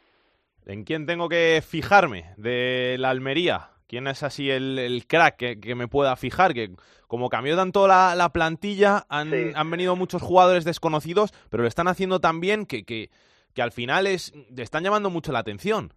[0.66, 3.72] ¿En quién tengo que fijarme de la Almería?
[3.92, 6.54] ¿Quién es así el, el crack que, que, me pueda fijar?
[6.54, 6.70] Que
[7.08, 9.52] como cambió tanto la, la plantilla, han, sí.
[9.54, 13.10] han, venido muchos jugadores desconocidos, pero lo están haciendo tan bien que, que,
[13.54, 15.92] que al final es, están llamando mucho la atención.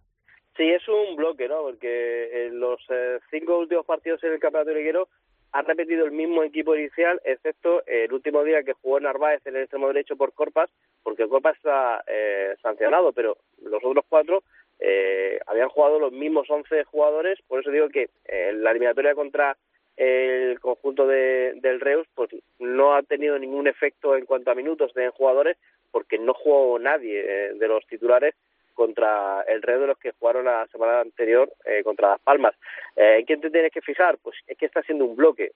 [0.57, 1.61] Sí, es un bloque, ¿no?
[1.61, 5.07] Porque en los eh, cinco últimos partidos en el campeonato liguero
[5.53, 9.61] han repetido el mismo equipo inicial, excepto el último día que jugó Narváez en el
[9.61, 10.69] extremo derecho por Corpas,
[11.01, 14.43] porque Corpas está eh, sancionado, pero los otros cuatro
[14.79, 19.55] eh, habían jugado los mismos 11 jugadores, por eso digo que eh, la eliminatoria contra
[19.97, 24.93] el conjunto de, del Reus pues no ha tenido ningún efecto en cuanto a minutos
[24.93, 25.57] de jugadores
[25.91, 28.35] porque no jugó nadie eh, de los titulares
[28.73, 32.53] contra el Reus de los que jugaron la semana anterior eh, contra Las Palmas.
[32.97, 34.17] Eh, ¿En quién te tienes que fijar?
[34.21, 35.53] Pues es que está siendo un bloque,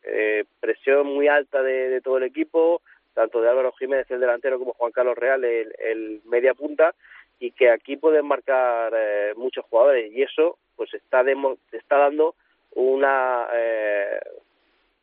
[0.62, 2.82] presión muy alta de, de todo el equipo,
[3.14, 6.96] tanto de Álvaro Jiménez, el delantero, como Juan Carlos Real, el, el media punta,
[7.40, 12.36] y que aquí pueden marcar eh, muchos jugadores y eso pues está demo, está dando
[12.72, 14.20] una eh,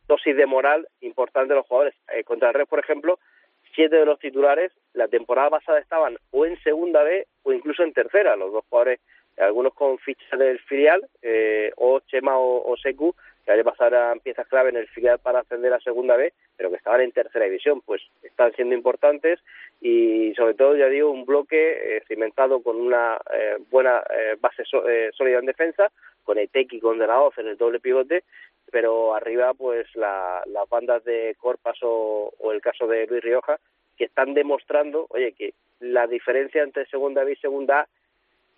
[0.06, 1.94] dosis de moral importante a los jugadores.
[2.14, 3.18] Eh, contra el Red, por ejemplo,
[3.74, 7.92] siete de los titulares la temporada pasada estaban o en segunda B o incluso en
[7.92, 9.00] tercera, los dos jugadores,
[9.38, 12.76] algunos con fichas del filial, eh, o Chema o, o
[13.46, 16.76] que ayer pasaran piezas clave en el filial para ascender a segunda B, pero que
[16.76, 19.38] estaban en tercera división, pues están siendo importantes
[19.80, 24.64] y sobre todo, ya digo, un bloque eh, cimentado con una eh, buena eh, base
[24.64, 25.92] so, eh, sólida en defensa,
[26.24, 28.24] con Eteki y con De La Hoz en el doble pivote,
[28.72, 33.60] pero arriba pues la, las bandas de Corpas o, o el caso de Luis Rioja,
[33.96, 37.88] que están demostrando, oye, que la diferencia entre segunda B y segunda A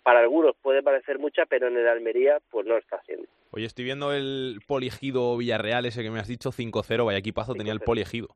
[0.03, 3.27] para algunos puede parecer mucha, pero en el Almería pues no está haciendo.
[3.51, 7.73] Oye, estoy viendo el poliegido Villarreal, ese que me has dicho, 5-0, vaya equipazo tenía
[7.73, 8.29] el poliegido.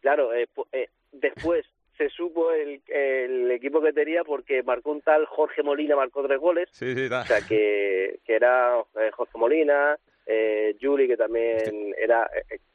[0.00, 1.64] Claro, eh, eh, después
[1.96, 6.38] se supo el, el, equipo que tenía porque marcó un tal Jorge Molina, marcó tres
[6.38, 6.68] goles.
[6.72, 9.96] Sí, sí, o sea, que, que era eh, Jorge Molina,
[10.26, 11.92] eh, Juli, que también sí.
[11.96, 12.28] era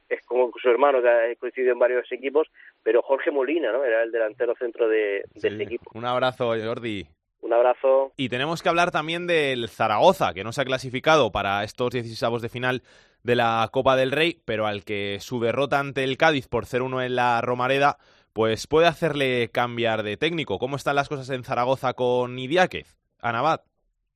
[0.10, 2.48] es como su hermano, que ha coincidido en varios equipos,
[2.82, 3.84] pero Jorge Molina, ¿no?
[3.84, 5.48] Era el delantero centro de, de sí.
[5.48, 5.92] este equipo.
[5.94, 7.06] Un abrazo, Jordi.
[7.42, 8.12] Un abrazo.
[8.18, 12.42] Y tenemos que hablar también del Zaragoza, que no se ha clasificado para estos 16
[12.42, 12.84] de final
[13.24, 17.06] de la Copa del Rey, pero al que su derrota ante el Cádiz por 0-1
[17.06, 17.98] en la Romareda,
[18.34, 20.60] pues puede hacerle cambiar de técnico.
[20.60, 22.98] ¿Cómo están las cosas en Zaragoza con Idiáquez?
[23.20, 23.64] Anabat.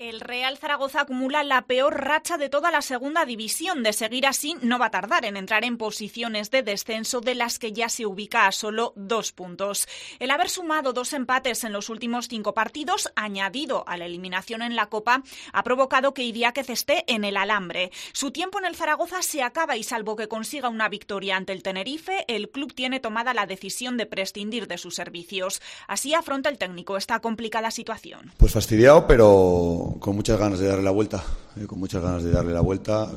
[0.02, 3.84] El Real Zaragoza acumula la peor racha de toda la segunda división.
[3.84, 7.60] De seguir así, no va a tardar en entrar en posiciones de descenso de las
[7.60, 9.88] que ya se ubica a solo dos puntos.
[10.18, 14.76] El haber sumado dos empates en los últimos cinco partidos, añadido a la eliminación en
[14.76, 15.22] la Copa,
[15.54, 17.92] ha provocado que Idiáquez esté en el alambre.
[18.12, 21.62] Su tiempo en el Zaragoza se acaba y salvo que consiga una victoria ante el
[21.62, 25.62] Tenerife, el club tiene tomada la decisión de prescindir de sus servicios.
[25.88, 28.32] Así afronta el técnico esta complicada situación.
[28.40, 31.24] Pues fastidiado, pero con muchas ganas de darle la vuelta,
[31.58, 33.10] eh, con muchas ganas de darle la vuelta.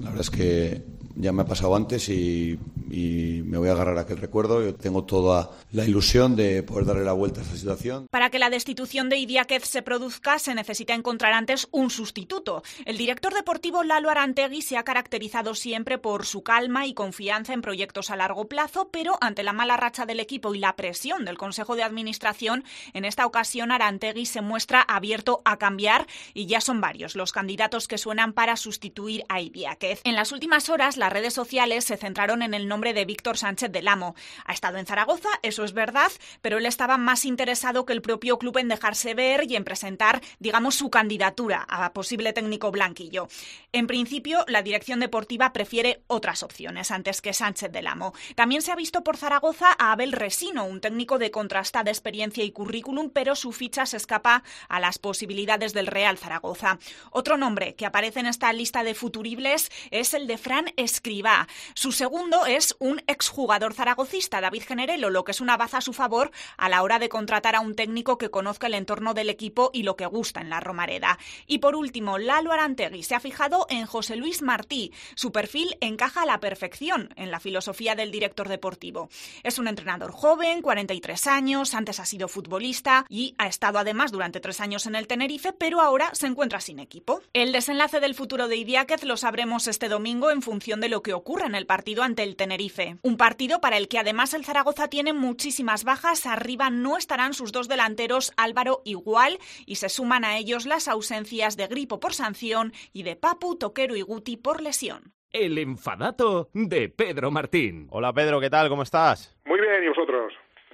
[0.00, 0.82] La verdad es que
[1.14, 2.58] ya me ha pasado antes y
[2.90, 4.62] y me voy a agarrar a aquel recuerdo.
[4.62, 8.06] Yo tengo toda la ilusión de poder darle la vuelta a esta situación.
[8.10, 12.62] Para que la destitución de Idiáquez se produzca, se necesita encontrar antes un sustituto.
[12.84, 17.62] El director deportivo Lalo Arantegui se ha caracterizado siempre por su calma y confianza en
[17.62, 21.38] proyectos a largo plazo, pero ante la mala racha del equipo y la presión del
[21.38, 26.80] Consejo de Administración, en esta ocasión Arantegui se muestra abierto a cambiar y ya son
[26.80, 30.00] varios los candidatos que suenan para sustituir a Idiáquez.
[30.04, 33.72] En las últimas horas, las redes sociales se centraron en el nombre de Víctor Sánchez
[33.72, 34.14] del Amo.
[34.44, 38.38] Ha estado en Zaragoza, eso es verdad, pero él estaba más interesado que el propio
[38.38, 43.28] club en dejarse ver y en presentar, digamos, su candidatura a posible técnico blanquillo.
[43.72, 48.12] En principio, la dirección deportiva prefiere otras opciones antes que Sánchez del Amo.
[48.34, 52.52] También se ha visto por Zaragoza a Abel Resino, un técnico de contrastada experiencia y
[52.52, 56.78] currículum, pero su ficha se escapa a las posibilidades del Real Zaragoza.
[57.10, 61.46] Otro nombre que aparece en esta lista de futuribles es el de Fran Escribá.
[61.74, 65.92] Su segundo es un exjugador zaragocista, David Generelo, lo que es una baza a su
[65.92, 69.70] favor a la hora de contratar a un técnico que conozca el entorno del equipo
[69.72, 71.18] y lo que gusta en la Romareda.
[71.46, 74.92] Y por último, Lalo Arantegui se ha fijado en José Luis Martí.
[75.14, 79.10] Su perfil encaja a la perfección en la filosofía del director deportivo.
[79.44, 84.40] Es un entrenador joven, 43 años, antes ha sido futbolista y ha estado además durante
[84.40, 87.22] tres años en el Tenerife, pero ahora se encuentra sin equipo.
[87.32, 91.14] El desenlace del futuro de Idiáquez lo sabremos este domingo en función de lo que
[91.14, 94.88] ocurra en el partido ante el Tenerife un partido para el que además el Zaragoza
[94.88, 96.26] tiene muchísimas bajas.
[96.26, 101.56] Arriba no estarán sus dos delanteros Álvaro igual y se suman a ellos las ausencias
[101.56, 105.12] de Gripo por sanción y de Papu, Toquero y Guti por lesión.
[105.32, 107.86] El enfadato de Pedro Martín.
[107.90, 108.68] Hola Pedro, ¿qué tal?
[108.68, 109.38] ¿Cómo estás?
[109.44, 110.32] Muy bien, ¿y vosotros?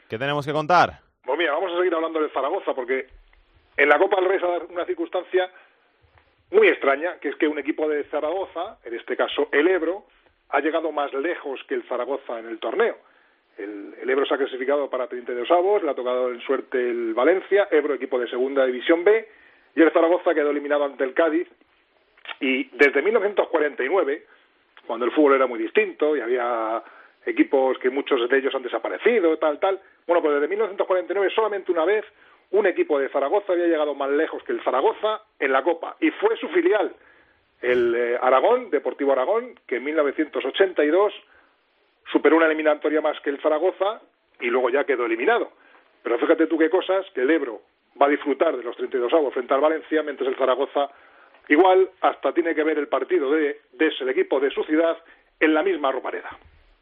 [0.09, 1.01] ¿Qué tenemos que contar?
[1.25, 3.07] Pues mira, vamos a seguir hablando del Zaragoza porque
[3.77, 5.51] en la Copa del Rey se una circunstancia
[6.51, 10.05] muy extraña, que es que un equipo de Zaragoza, en este caso el Ebro,
[10.51, 12.97] ha llegado más lejos que el Zaragoza en el torneo.
[13.59, 17.69] El, Ebro se ha clasificado para 32 avos, le ha tocado en suerte el Valencia,
[17.71, 19.29] Ebro equipo de segunda división B,
[19.75, 21.49] y el Zaragoza quedó eliminado ante el Cádiz.
[22.41, 24.27] Y desde 1949,
[24.87, 26.83] cuando el fútbol era muy distinto y había
[27.25, 31.85] equipos que muchos de ellos han desaparecido, tal, tal, bueno, pues desde 1949 solamente una
[31.85, 32.05] vez
[32.51, 36.11] un equipo de Zaragoza había llegado más lejos que el Zaragoza en la Copa, y
[36.11, 36.95] fue su filial,
[37.63, 41.13] el eh, Aragón, Deportivo Aragón, que en 1982
[42.13, 44.01] superó una eliminatoria más que el Zaragoza
[44.41, 45.51] y luego ya quedó eliminado.
[46.03, 47.63] Pero fíjate tú qué cosas, que el Ebro
[48.01, 50.91] va a disfrutar de los 32 avos frente al Valencia, mientras el Zaragoza
[51.49, 54.97] igual hasta tiene que ver el partido de, de ese equipo de su ciudad
[55.41, 56.31] en la misma romareda.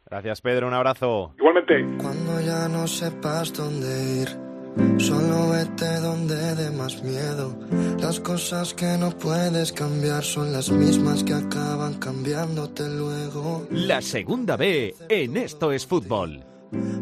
[0.09, 1.33] Gracias Pedro, un abrazo.
[1.37, 1.83] Igualmente.
[1.97, 4.54] Cuando ya no sepas dónde ir
[4.97, 7.57] Solo vete donde dé más miedo.
[7.99, 13.67] Las cosas que no puedes cambiar son las mismas que acaban cambiándote luego.
[13.71, 16.43] La segunda B en Esto es Fútbol.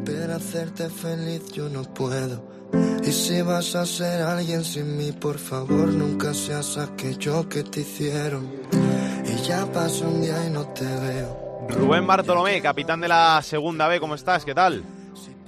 [0.06, 2.44] Pero hacerte feliz yo no puedo.
[3.04, 7.82] Y si vas a ser alguien sin mí, por favor, nunca seas aquello que te
[7.82, 8.50] hicieron.
[9.26, 11.68] Y ya pasó un día y no te veo.
[11.70, 14.46] Rubén Bartolomé, capitán de la segunda B, ¿cómo estás?
[14.46, 14.84] ¿Qué tal?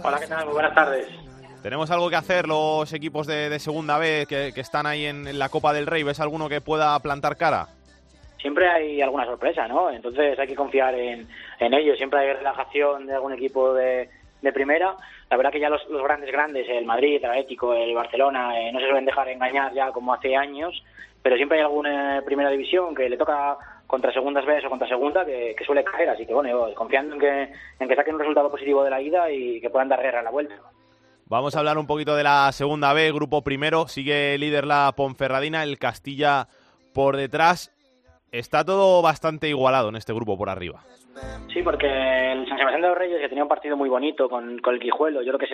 [0.04, 0.46] Hola, ¿qué tal?
[0.46, 1.25] Muy buenas tardes.
[1.66, 5.74] ¿Tenemos algo que hacer los equipos de, segunda B que, están ahí en, la Copa
[5.74, 6.04] del Rey?
[6.04, 7.70] ¿Ves alguno que pueda plantar cara?
[8.40, 9.90] Siempre hay alguna sorpresa, ¿no?
[9.90, 11.28] Entonces hay que confiar en,
[11.60, 11.98] ellos.
[11.98, 14.08] Siempre hay relajación de algún equipo de,
[14.54, 14.96] primera.
[15.32, 18.80] La verdad que ya los, grandes grandes, el Madrid, el Atlético, el Barcelona, eh, no
[18.80, 20.84] se suelen dejar engañar ya como hace años,
[21.24, 23.58] pero siempre hay alguna primera división que le toca
[23.88, 26.10] contra segundas B o contra segunda que, suele caer.
[26.10, 27.50] Así que bueno, confiando en
[27.80, 30.24] en que saquen un resultado positivo de la ida y que puedan dar guerra a
[30.24, 30.54] la vuelta.
[31.28, 33.88] Vamos a hablar un poquito de la segunda B, grupo primero.
[33.88, 36.48] Sigue líder la Ponferradina, el Castilla
[36.94, 37.72] por detrás.
[38.32, 40.82] Está todo bastante igualado en este grupo por arriba.
[41.52, 44.60] Sí, porque el San Sebastián de los Reyes, que tenía un partido muy bonito con,
[44.64, 45.52] el Quijuelo, yo creo que es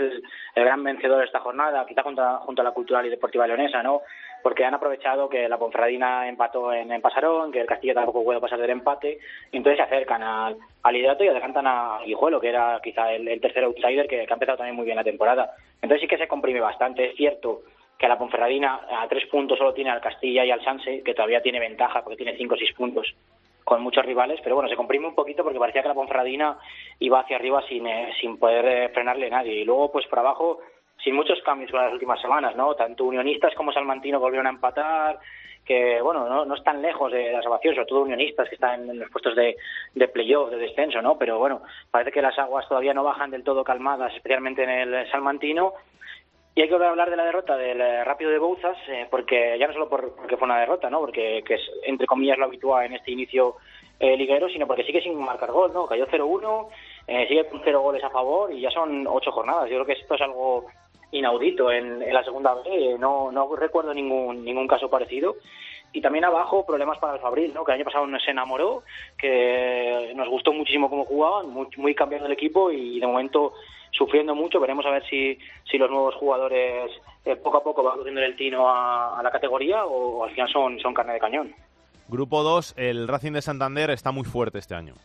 [0.56, 3.48] el, gran vencedor de esta jornada, quizá junto a, junto a la Cultural y Deportiva
[3.48, 4.02] Leonesa, ¿no?
[4.42, 8.60] Porque han aprovechado que la Ponferradina empató en, Pasarón, que el Castilla tampoco puede pasar
[8.60, 9.20] del empate,
[9.52, 13.40] y entonces se acercan al, al liderato y adelantan a Guijuelo, que era quizá el,
[13.40, 15.52] tercer outsider que, que ha empezado también muy bien la temporada.
[15.82, 17.10] Entonces sí que se comprime bastante.
[17.10, 17.62] Es cierto
[17.98, 21.42] que la Ponferradina a tres puntos solo tiene al Castilla y al Sanse, que todavía
[21.42, 23.14] tiene ventaja porque tiene cinco o seis puntos
[23.64, 26.58] con muchos rivales, pero bueno, se comprime un poquito porque parecía que la Ponferradina
[27.00, 29.54] iba hacia arriba sin, eh, sin poder eh, frenarle nadie.
[29.54, 30.60] Y luego, pues por abajo,
[31.04, 32.76] sin muchos cambios en las últimas semanas, ¿no?
[32.76, 35.20] Tanto Unionistas como Salmantino volvieron a empatar,
[35.66, 39.00] que bueno, no, no están lejos de la salvación, sobre todo Unionistas, que están en
[39.00, 39.56] los puestos de,
[39.96, 41.18] de playoff, de descenso, ¿no?
[41.18, 45.12] Pero bueno, parece que las aguas todavía no bajan del todo calmadas, especialmente en el
[45.12, 45.74] Salmantino.
[46.54, 49.68] Y hay que hablar de la derrota del eh, Rápido de Bouzas, eh, porque ya
[49.68, 51.00] no solo por, porque fue una derrota, ¿no?
[51.00, 53.56] Porque que es, entre comillas, lo habitual en este inicio
[54.02, 55.86] eh, liguero, sino porque sigue sin marcar gol, ¿no?
[55.86, 56.68] Cayó 0-1,
[57.08, 59.70] eh, sigue con cero goles a favor y ya son ocho jornadas.
[59.70, 60.66] Yo creo que esto es algo
[61.12, 62.98] inaudito en, en la segunda B.
[63.00, 65.36] No, no recuerdo ningún, ningún caso parecido.
[65.94, 67.66] Y también abajo problemas para el Fabril, ¿no?
[67.66, 68.84] que el año pasado se enamoró,
[69.18, 73.54] que nos gustó muchísimo cómo jugaban, muy, muy cambiando el equipo y de momento
[73.92, 74.62] sufriendo mucho.
[74.62, 75.38] Veremos a ver si,
[75.70, 76.92] si los nuevos jugadores
[77.26, 80.32] eh, poco a poco van cogiendo el tino a, a la categoría o, o, al
[80.32, 81.54] final son, son carne de cañón.
[82.08, 84.96] Grupo 2, el Racing de Santander está muy fuerte este año.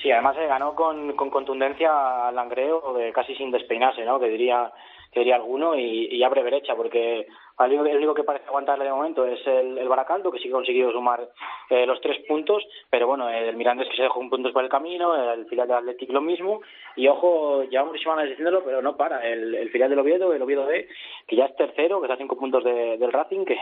[0.00, 4.20] Sí, además se ganó con, con contundencia al Langreo, de casi sin despeinarse, ¿no?
[4.20, 4.70] que diría
[5.16, 7.26] que diría alguno, y, y abre brecha, porque
[7.58, 10.92] el único, que parece aguantarle de momento es el, Baracaldo, que sí que ha conseguido
[10.92, 11.26] sumar
[11.70, 14.68] eh, los tres puntos, pero bueno, el Mirandés que se dejó un punto por el
[14.68, 16.60] camino, el filial de Athletic lo mismo,
[16.96, 20.66] y ojo, llevamos semanas diciéndolo, pero no para, el, el filial del Oviedo, el Oviedo
[20.66, 20.86] D,
[21.26, 23.56] que ya es tercero, que está a cinco puntos de, del Racing, que,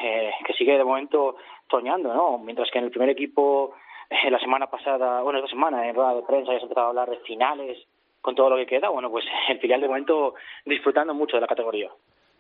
[0.45, 1.37] que sigue de momento
[1.71, 2.39] soñando, ¿no?
[2.39, 3.77] Mientras que en el primer equipo,
[4.11, 6.91] eh, la semana pasada, bueno, esta semana, en rueda de prensa ya se empezado a
[6.91, 7.79] hablar de finales,
[8.25, 11.47] con todo lo que queda, bueno, pues el filial de momento disfrutando mucho de la
[11.47, 11.91] categoría.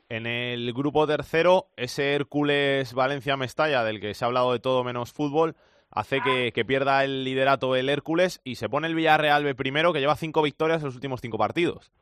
[0.08, 5.12] En el grupo tercero, ese Hércules Valencia-Mestalla, del que se ha hablado de todo menos
[5.12, 5.56] fútbol,
[5.90, 9.92] hace que, que, pierda el liderato el Hércules y se pone el Villarreal B primero,
[9.92, 11.92] que lleva cinco victorias en los últimos cinco partidos.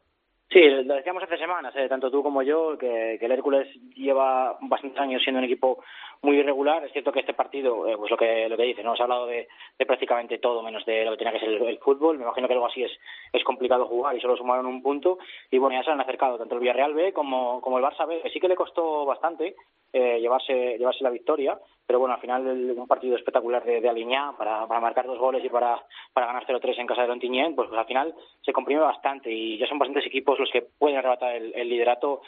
[0.52, 5.00] Sí, lo decíamos hace semanas, eh, tanto tú como yo, que, el Hércules lleva bastantes
[5.00, 5.82] años siendo un equipo
[6.20, 6.84] muy irregular.
[6.84, 9.04] Es cierto que este partido, eh, pues lo que lo que dice, no se ha
[9.04, 9.48] hablado de,
[9.78, 12.18] de, prácticamente todo menos de lo que tenía que ser el, el, fútbol.
[12.18, 12.92] Me imagino que algo así es,
[13.32, 15.18] es complicado jugar y solo sumaron un punto.
[15.50, 18.20] Y bueno, ya se han acercado tanto el Villarreal B como, como el Barça B,
[18.30, 19.56] sí que le costó bastante
[19.92, 24.32] eh, llevarse llevarse la victoria, pero bueno, al final un partido espectacular de, de Aliñá
[24.38, 25.84] para, para marcar dos goles y para,
[26.14, 29.58] para ganar 0-3 en casa de Lontiñén, pues, pues al final se comprime bastante y
[29.58, 32.22] ya son bastantes equipos los que pueden arrebatar el, el liderato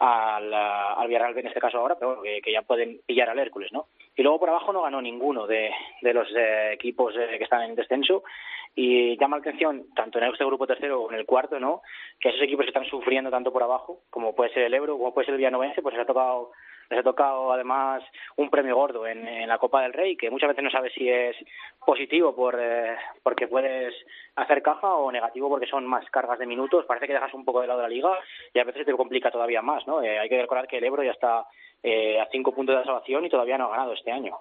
[0.00, 3.72] al, al Villarreal en este caso ahora, pero que, que, ya pueden pillar al Hércules,
[3.72, 3.86] ¿no?
[4.16, 5.70] Y luego por abajo no ganó ninguno de,
[6.02, 8.24] de los eh, equipos eh, que están en descenso
[8.74, 11.82] y llama la atención tanto en este grupo tercero como en el cuarto, ¿no?
[12.18, 15.26] Que esos equipos están sufriendo tanto por abajo, como puede ser el Ebro, como puede
[15.26, 16.50] ser el Villanovense, pues les ha tocado
[16.90, 18.02] les ha tocado además
[18.36, 21.36] un premio gordo en, la Copa del Rey, que muchas veces no sabes si es
[21.84, 23.94] positivo por eh, porque puedes
[24.36, 26.84] hacer caja o negativo porque son más cargas de minutos.
[26.86, 28.18] Parece que dejas un poco de lado la liga
[28.52, 30.02] y a veces te complica todavía más, ¿no?
[30.02, 31.46] Eh, hay que recordar que el Ebro ya está
[31.82, 34.38] eh, a cinco puntos de la salvación y todavía no ha ganado este año.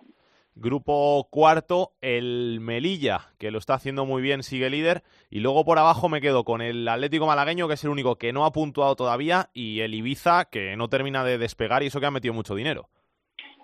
[0.55, 5.01] Grupo cuarto, el Melilla, que lo está haciendo muy bien, sigue líder.
[5.29, 8.33] Y luego por abajo me quedo con el Atlético Malagueño, que es el único que
[8.33, 12.05] no ha puntuado todavía, y el Ibiza, que no termina de despegar y eso que
[12.05, 12.85] ha metido mucho dinero.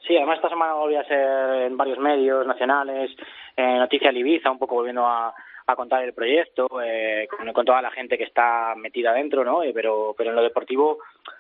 [0.07, 3.11] Sí, además esta semana volví a ser en varios medios nacionales,
[3.55, 5.31] eh, noticia Ibiza, un poco volviendo a,
[5.67, 9.61] a contar el proyecto, eh, con, con, toda la gente que está metida dentro, ¿no?
[9.61, 10.97] Eh, pero, pero en lo deportivo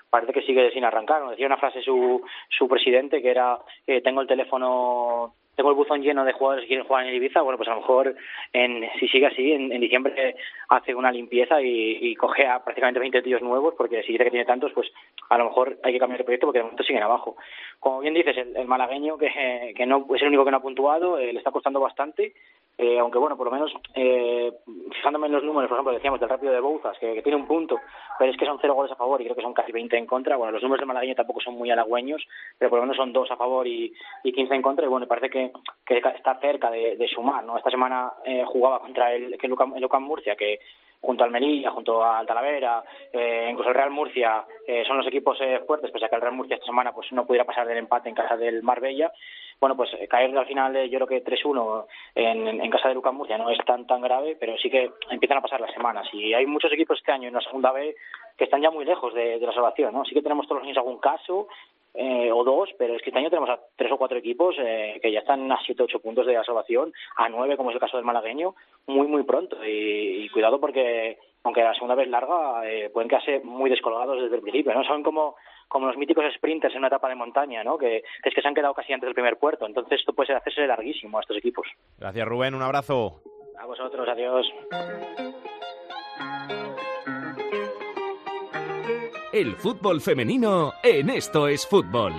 [0.09, 1.21] parece que sigue sin arrancar.
[1.21, 5.75] Nos decía una frase su, su presidente que era, eh, tengo el teléfono tengo el
[5.75, 8.15] buzón lleno de jugadores que quieren jugar en Ibiza, bueno, pues a lo mejor
[8.53, 10.37] en, si sigue así, en, diciembre
[10.69, 14.29] hace una limpieza y, y, coge a prácticamente 20 tíos nuevos, porque si dice que
[14.29, 14.89] tiene tantos, pues
[15.27, 17.35] a lo mejor hay que cambiar el proyecto porque de momento siguen abajo.
[17.77, 20.61] Como bien dices, el, el malagueño, que, que no es el único que no ha
[20.61, 22.31] puntuado, eh, le está costando bastante,
[22.81, 24.53] eh, aunque bueno, por lo menos eh,
[24.93, 27.77] fijándome en los números, por ejemplo, decíamos del rápido de Bouzas, que, tiene un punto,
[28.17, 30.05] pero es que son cero goles a favor y creo que son casi 20 en
[30.05, 30.37] contra.
[30.37, 32.25] Bueno, los números del malagueño tampoco son muy halagüeños,
[32.57, 34.85] pero por lo menos son dos a favor y, y 15 en contra.
[34.85, 35.51] Y bueno, parece que,
[36.15, 37.57] está cerca de, de sumar, ¿no?
[37.57, 40.59] Esta semana eh, jugaba contra el, el, Lucan, el Lucan Murcia, que
[41.01, 45.37] junto al Melilla, junto al Talavera, eh, incluso el Real Murcia, eh, son los equipos
[45.41, 47.77] eh, fuertes, pese a que el Real Murcia esta semana pues no pudiera pasar del
[47.77, 49.11] empate en casa del Marbella.
[49.59, 51.85] Bueno, pues eh, caer al final, eh, yo creo que 3-1
[52.15, 55.37] en, en casa de Lucas Murcia no es tan tan grave, pero sí que empiezan
[55.37, 56.07] a pasar las semanas.
[56.13, 57.95] Y hay muchos equipos este año en la segunda B
[58.37, 60.05] que están ya muy lejos de, la salvación, ¿no?
[60.05, 61.49] Sí que tenemos todos los años algún caso,
[61.93, 64.99] eh, o dos, pero es que este año tenemos a tres o cuatro equipos eh,
[65.01, 67.75] que ya están a siete o ocho puntos de la salvación, a nueve, como es
[67.75, 68.55] el caso del malagueño,
[68.87, 69.57] muy, muy pronto.
[69.65, 74.35] Y, y cuidado porque, aunque la segunda vez larga, eh, pueden quedarse muy descolgados desde
[74.35, 74.83] el principio, ¿no?
[74.83, 75.35] Saben como,
[75.67, 77.77] como los míticos sprinters en una etapa de montaña, ¿no?
[77.77, 79.65] Que, que es que se han quedado casi antes del primer puerto.
[79.65, 81.67] Entonces esto puede hacerse larguísimo a estos equipos.
[81.97, 82.55] Gracias, Rubén.
[82.55, 83.21] Un abrazo.
[83.57, 84.07] A vosotros.
[84.07, 84.47] Adiós.
[89.39, 92.13] El fútbol femenino en Esto es Fútbol.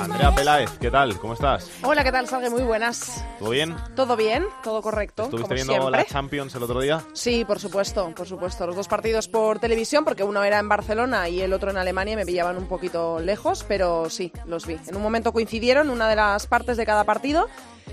[0.00, 1.16] Andrea Peláez, ¿qué tal?
[1.20, 1.70] ¿Cómo estás?
[1.84, 2.50] Hola, ¿qué tal, Salgue?
[2.50, 3.24] Muy buenas.
[3.38, 3.76] ¿Todo bien?
[3.94, 4.44] ¿Todo bien?
[4.64, 5.22] ¿Todo correcto?
[5.24, 6.00] ¿Estuviste como viendo siempre.
[6.00, 7.00] la Champions el otro día?
[7.12, 8.66] Sí, por supuesto, por supuesto.
[8.66, 12.14] Los dos partidos por televisión, porque uno era en Barcelona y el otro en Alemania,
[12.14, 14.76] y me pillaban un poquito lejos, pero sí, los vi.
[14.88, 17.46] En un momento coincidieron una de las partes de cada partido,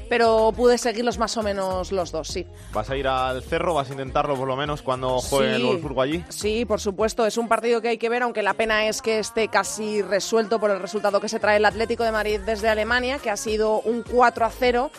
[0.09, 2.45] pero pude seguirlos más o menos los dos, sí.
[2.73, 3.73] ¿Vas a ir al cerro?
[3.75, 5.67] ¿Vas a intentarlo por lo menos cuando juegue el Sí.
[5.67, 6.25] Wolfsburgo allí?
[6.29, 9.19] Sí, por supuesto, es un partido que hay que ver, aunque la pena es que
[9.19, 13.19] esté casi resuelto por el resultado que se trae el Atlético de Madrid desde Alemania,
[13.19, 14.91] que ha sido un 4 a 0.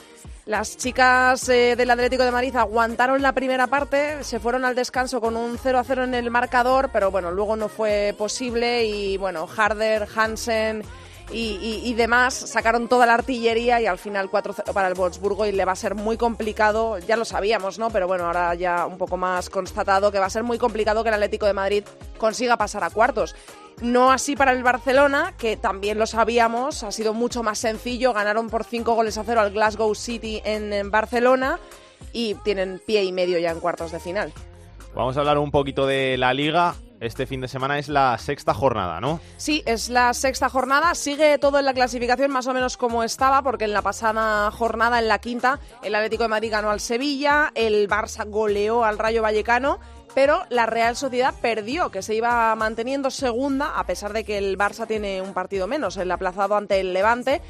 [0.44, 5.22] Las chicas eh, del Atlético de Madrid aguantaron la primera parte, se fueron al descanso
[5.22, 9.16] con un 0 a 0 en el marcador, pero bueno, luego no fue posible y
[9.16, 10.82] bueno, Harder, Hansen
[11.32, 15.64] y, demás sacaron toda la artillería y al final 4-0 para el Wolfsburgo y le
[15.64, 17.90] va a ser muy complicado, ya lo sabíamos, ¿no?
[17.90, 21.08] Pero bueno, ahora ya un poco más constatado que va a ser muy complicado que
[21.08, 21.84] el Atlético de Madrid
[22.18, 23.34] consiga pasar a cuartos.
[23.80, 28.48] No así para el Barcelona, que también lo sabíamos, ha sido mucho más sencillo, ganaron
[28.48, 31.58] por 5 goles a 0 al Glasgow City en Barcelona
[32.12, 34.32] y tienen pie y medio ya en cuartos de final.
[34.94, 36.76] Vamos a hablar un poquito de la Liga.
[37.04, 39.20] Este fin de semana es la sexta jornada, ¿no?
[39.36, 40.94] Sí, es la sexta jornada.
[40.94, 44.98] Sigue todo en la clasificación más o menos como estaba, porque en la pasada jornada,
[44.98, 49.20] en la quinta, el Atlético de Madrid ganó al Sevilla, el Barça goleó al Rayo
[49.20, 49.80] Vallecano,
[50.14, 54.56] pero la Real Sociedad perdió, que se iba manteniendo segunda, a pesar de que el
[54.56, 57.42] Barça tiene un partido menos, el aplazado ante el Levante,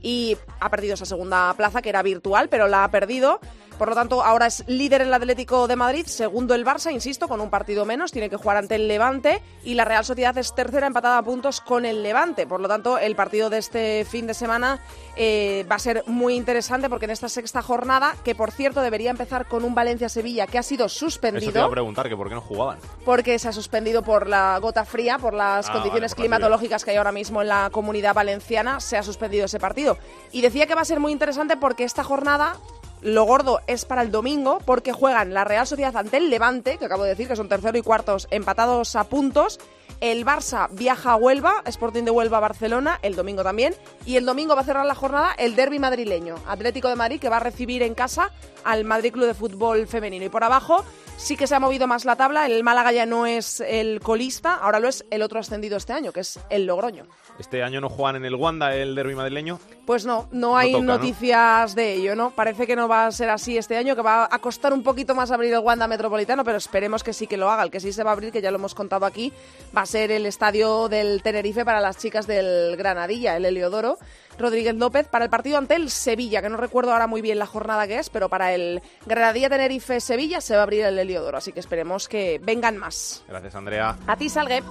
[0.00, 3.40] y ha perdido esa segunda plaza, que era virtual, pero la ha perdido.
[3.78, 7.40] Por lo tanto, ahora es líder el Atlético de Madrid, segundo el Barça, insisto, con
[7.40, 10.86] un partido menos, tiene que jugar ante el Levante y la Real Sociedad es tercera
[10.86, 12.46] empatada a puntos con el Levante.
[12.46, 14.78] Por lo tanto, el partido de este fin de semana
[15.16, 19.10] eh, va a ser muy interesante porque en esta sexta jornada, que por cierto debería
[19.10, 22.28] empezar con un Valencia-Sevilla que ha sido Eso te iba suspendido a preguntar, que por
[22.28, 22.78] qué no jugaban.
[23.04, 26.22] porque se ha suspendido por la gota fría, por las Ah, condiciones vale, por la
[26.36, 29.98] climatológicas que hay ahora mismo en la comunidad valenciana, se ha suspendido ese partido.
[30.32, 32.56] Y decía que va a ser muy interesante porque esta jornada,
[33.04, 36.86] lo gordo es para el domingo, porque juegan la Real Sociedad ante el Levante, que
[36.86, 39.60] acabo de decir que son tercero y cuartos empatados a puntos.
[40.00, 43.74] El Barça viaja a Huelva, Sporting de Huelva a Barcelona, el domingo también.
[44.04, 47.28] Y el domingo va a cerrar la jornada el derby madrileño, Atlético de Madrid, que
[47.28, 48.30] va a recibir en casa
[48.64, 50.24] al Madrid Club de Fútbol Femenino.
[50.24, 50.84] Y por abajo
[51.16, 52.46] sí que se ha movido más la tabla.
[52.46, 56.12] El Málaga ya no es el colista, ahora lo es el otro ascendido este año,
[56.12, 57.06] que es el Logroño.
[57.38, 59.58] Este año no juegan en el Wanda el derby madrileño.
[59.86, 60.94] Pues no, no hay toca, ¿no?
[60.94, 62.30] noticias de ello, ¿no?
[62.30, 65.14] Parece que no va a ser así este año, que va a costar un poquito
[65.14, 67.62] más abrir el Wanda Metropolitano, pero esperemos que sí que lo haga.
[67.62, 69.32] El que sí se va a abrir, que ya lo hemos contado aquí,
[69.76, 73.98] va a ser el estadio del Tenerife para las chicas del Granadilla, el Heliodoro.
[74.38, 77.46] Rodríguez López para el partido ante el Sevilla, que no recuerdo ahora muy bien la
[77.46, 81.38] jornada que es, pero para el Granadilla Tenerife Sevilla se va a abrir el Heliodoro,
[81.38, 83.24] así que esperemos que vengan más.
[83.28, 83.96] Gracias, Andrea.
[84.06, 84.62] A ti, Salgue.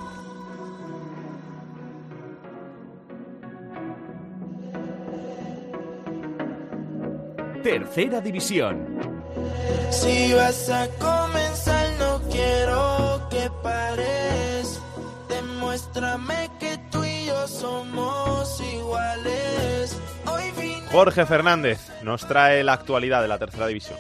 [7.64, 9.00] Tercera división.
[9.90, 14.13] Si vas a comenzar, no quiero que pares.
[20.92, 23.98] Jorge Fernández nos trae la actualidad de la tercera división.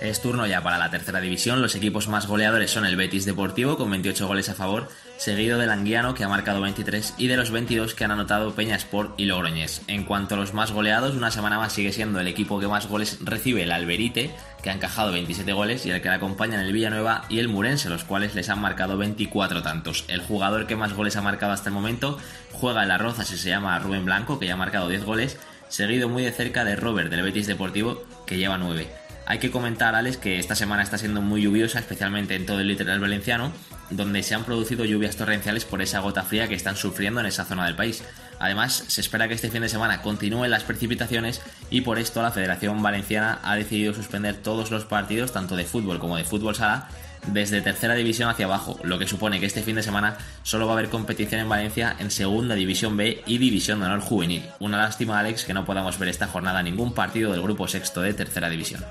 [0.00, 1.62] Es turno ya para la tercera división.
[1.62, 5.70] Los equipos más goleadores son el Betis Deportivo con 28 goles a favor, seguido del
[5.70, 9.24] Anguiano que ha marcado 23 y de los 22 que han anotado Peña Sport y
[9.24, 9.80] Logroñés.
[9.86, 12.88] En cuanto a los más goleados, una semana más sigue siendo el equipo que más
[12.88, 16.74] goles recibe el Alberite, que ha encajado 27 goles y el que le acompañan el
[16.74, 20.04] Villanueva y el Murense, los cuales les han marcado 24 tantos.
[20.08, 22.18] El jugador que más goles ha marcado hasta el momento
[22.52, 25.38] juega en la Rozas y se llama Rubén Blanco, que ya ha marcado 10 goles,
[25.68, 29.05] seguido muy de cerca de Robert del Betis Deportivo, que lleva 9.
[29.28, 32.68] Hay que comentar, Alex, que esta semana está siendo muy lluviosa, especialmente en todo el
[32.68, 33.52] litoral valenciano,
[33.90, 37.44] donde se han producido lluvias torrenciales por esa gota fría que están sufriendo en esa
[37.44, 38.04] zona del país.
[38.38, 42.30] Además, se espera que este fin de semana continúen las precipitaciones y por esto la
[42.30, 46.88] Federación Valenciana ha decidido suspender todos los partidos, tanto de fútbol como de fútbol sala,
[47.26, 50.74] desde tercera división hacia abajo, lo que supone que este fin de semana solo va
[50.74, 54.44] a haber competición en Valencia en segunda división B y división de honor juvenil.
[54.60, 58.14] Una lástima, Alex, que no podamos ver esta jornada ningún partido del grupo sexto de
[58.14, 58.84] tercera división.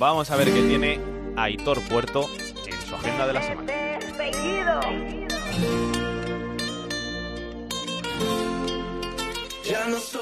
[0.00, 0.98] Vamos a ver qué tiene
[1.36, 2.26] Aitor Puerto
[2.66, 3.70] en su agenda de la semana.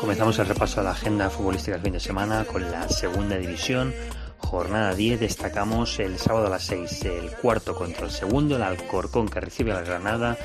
[0.01, 3.95] Comenzamos el repaso a la agenda futbolística del fin de semana con la segunda división.
[4.39, 9.29] Jornada 10 destacamos el sábado a las 6 el cuarto contra el segundo, el Alcorcón
[9.29, 10.37] que recibe a la Granada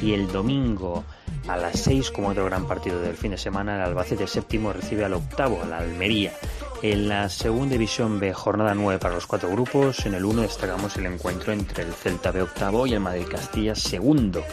[0.00, 1.04] y el domingo
[1.48, 5.04] a las 6 como otro gran partido del fin de semana el Albacete séptimo recibe
[5.04, 6.32] al octavo, la Almería.
[6.80, 10.06] En la segunda división B, jornada 9 para los cuatro grupos.
[10.06, 13.74] En el 1 destacamos el encuentro entre el Celta B octavo y el Madrid Castilla
[13.74, 14.44] segundo.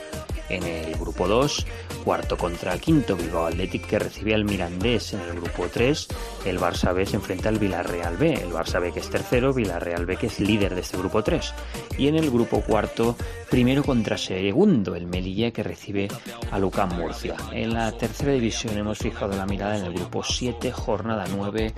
[0.49, 1.65] En el grupo 2,
[2.03, 5.13] cuarto contra quinto Bilbao Athletic que recibe al Mirandés.
[5.13, 6.07] En el grupo 3,
[6.45, 8.33] el Barça B se enfrenta al Villarreal B.
[8.33, 11.53] El Barça B que es tercero, Villarreal B que es líder de este grupo 3.
[11.97, 13.15] Y en el grupo cuarto,
[13.49, 16.07] primero contra segundo, el Melilla que recibe
[16.51, 17.35] a Lucán Murcia.
[17.51, 21.73] En la tercera división hemos fijado la mirada en el grupo 7, jornada 9,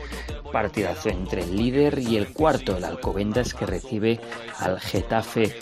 [0.51, 4.19] partidazo entre el líder y el cuarto, el Alcobendas que recibe
[4.59, 5.55] al Getafe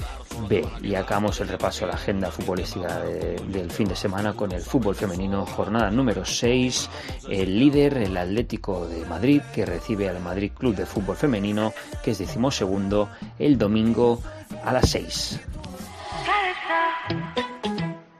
[0.47, 0.65] B.
[0.81, 4.95] Y acabamos el repaso a la agenda futbolística del fin de semana con el fútbol
[4.95, 6.89] femenino, jornada número 6.
[7.29, 12.11] El líder, el Atlético de Madrid, que recibe al Madrid Club de Fútbol Femenino, que
[12.11, 13.09] es decimosegundo,
[13.39, 14.21] el domingo
[14.63, 15.39] a las 6.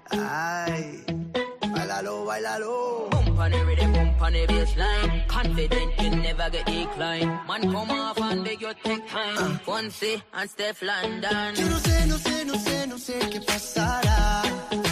[0.09, 1.03] Ay,
[1.73, 2.85] bailalo, bailalo.
[4.26, 5.27] On the baseline.
[5.27, 7.31] Confident you never get declined.
[7.47, 9.60] Man, come off and beg you take time.
[9.65, 11.56] Fonse and Steph London.
[11.60, 14.41] Yo no sé, no sé, no sé, no sé qué pasará.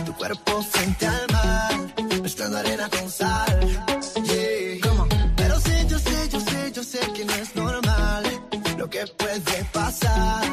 [0.06, 1.74] Tu cuerpo frente al mar,
[2.22, 3.60] mezclando arena con sal.
[4.30, 4.74] Yeah.
[5.36, 8.24] Pero sé, yo sé, yo sé, yo sé que no es normal
[8.78, 10.44] lo que puede pasar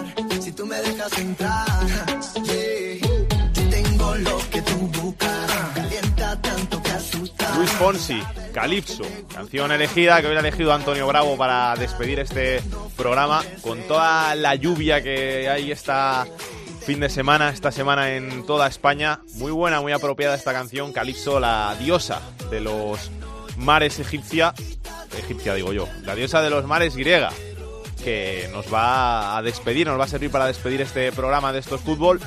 [0.40, 1.69] si tú me dejas entrar.
[7.61, 8.23] Luis Fonsi,
[8.55, 9.05] Calypso,
[9.35, 12.62] canción elegida que hubiera elegido Antonio Bravo para despedir este
[12.97, 16.27] programa con toda la lluvia que hay esta
[16.87, 19.20] fin de semana, esta semana en toda España.
[19.35, 23.11] Muy buena, muy apropiada esta canción, Calypso, la diosa de los
[23.59, 24.55] mares egipcia,
[25.19, 27.31] egipcia digo yo, la diosa de los mares griega,
[28.03, 31.82] que nos va a despedir, nos va a servir para despedir este programa de estos
[31.82, 32.23] fútbol.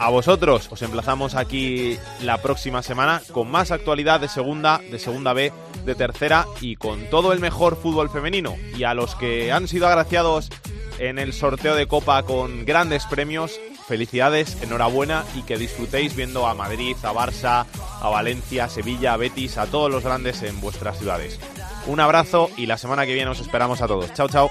[0.00, 5.32] A vosotros os emplazamos aquí la próxima semana con más actualidad de segunda, de segunda
[5.32, 5.52] B,
[5.84, 8.54] de tercera y con todo el mejor fútbol femenino.
[8.76, 10.50] Y a los que han sido agraciados
[10.98, 16.54] en el sorteo de Copa con grandes premios, felicidades, enhorabuena y que disfrutéis viendo a
[16.54, 17.66] Madrid, a Barça,
[18.00, 21.40] a Valencia, a Sevilla, a Betis, a todos los grandes en vuestras ciudades.
[21.86, 24.12] Un abrazo y la semana que viene os esperamos a todos.
[24.14, 24.50] Chao, chao.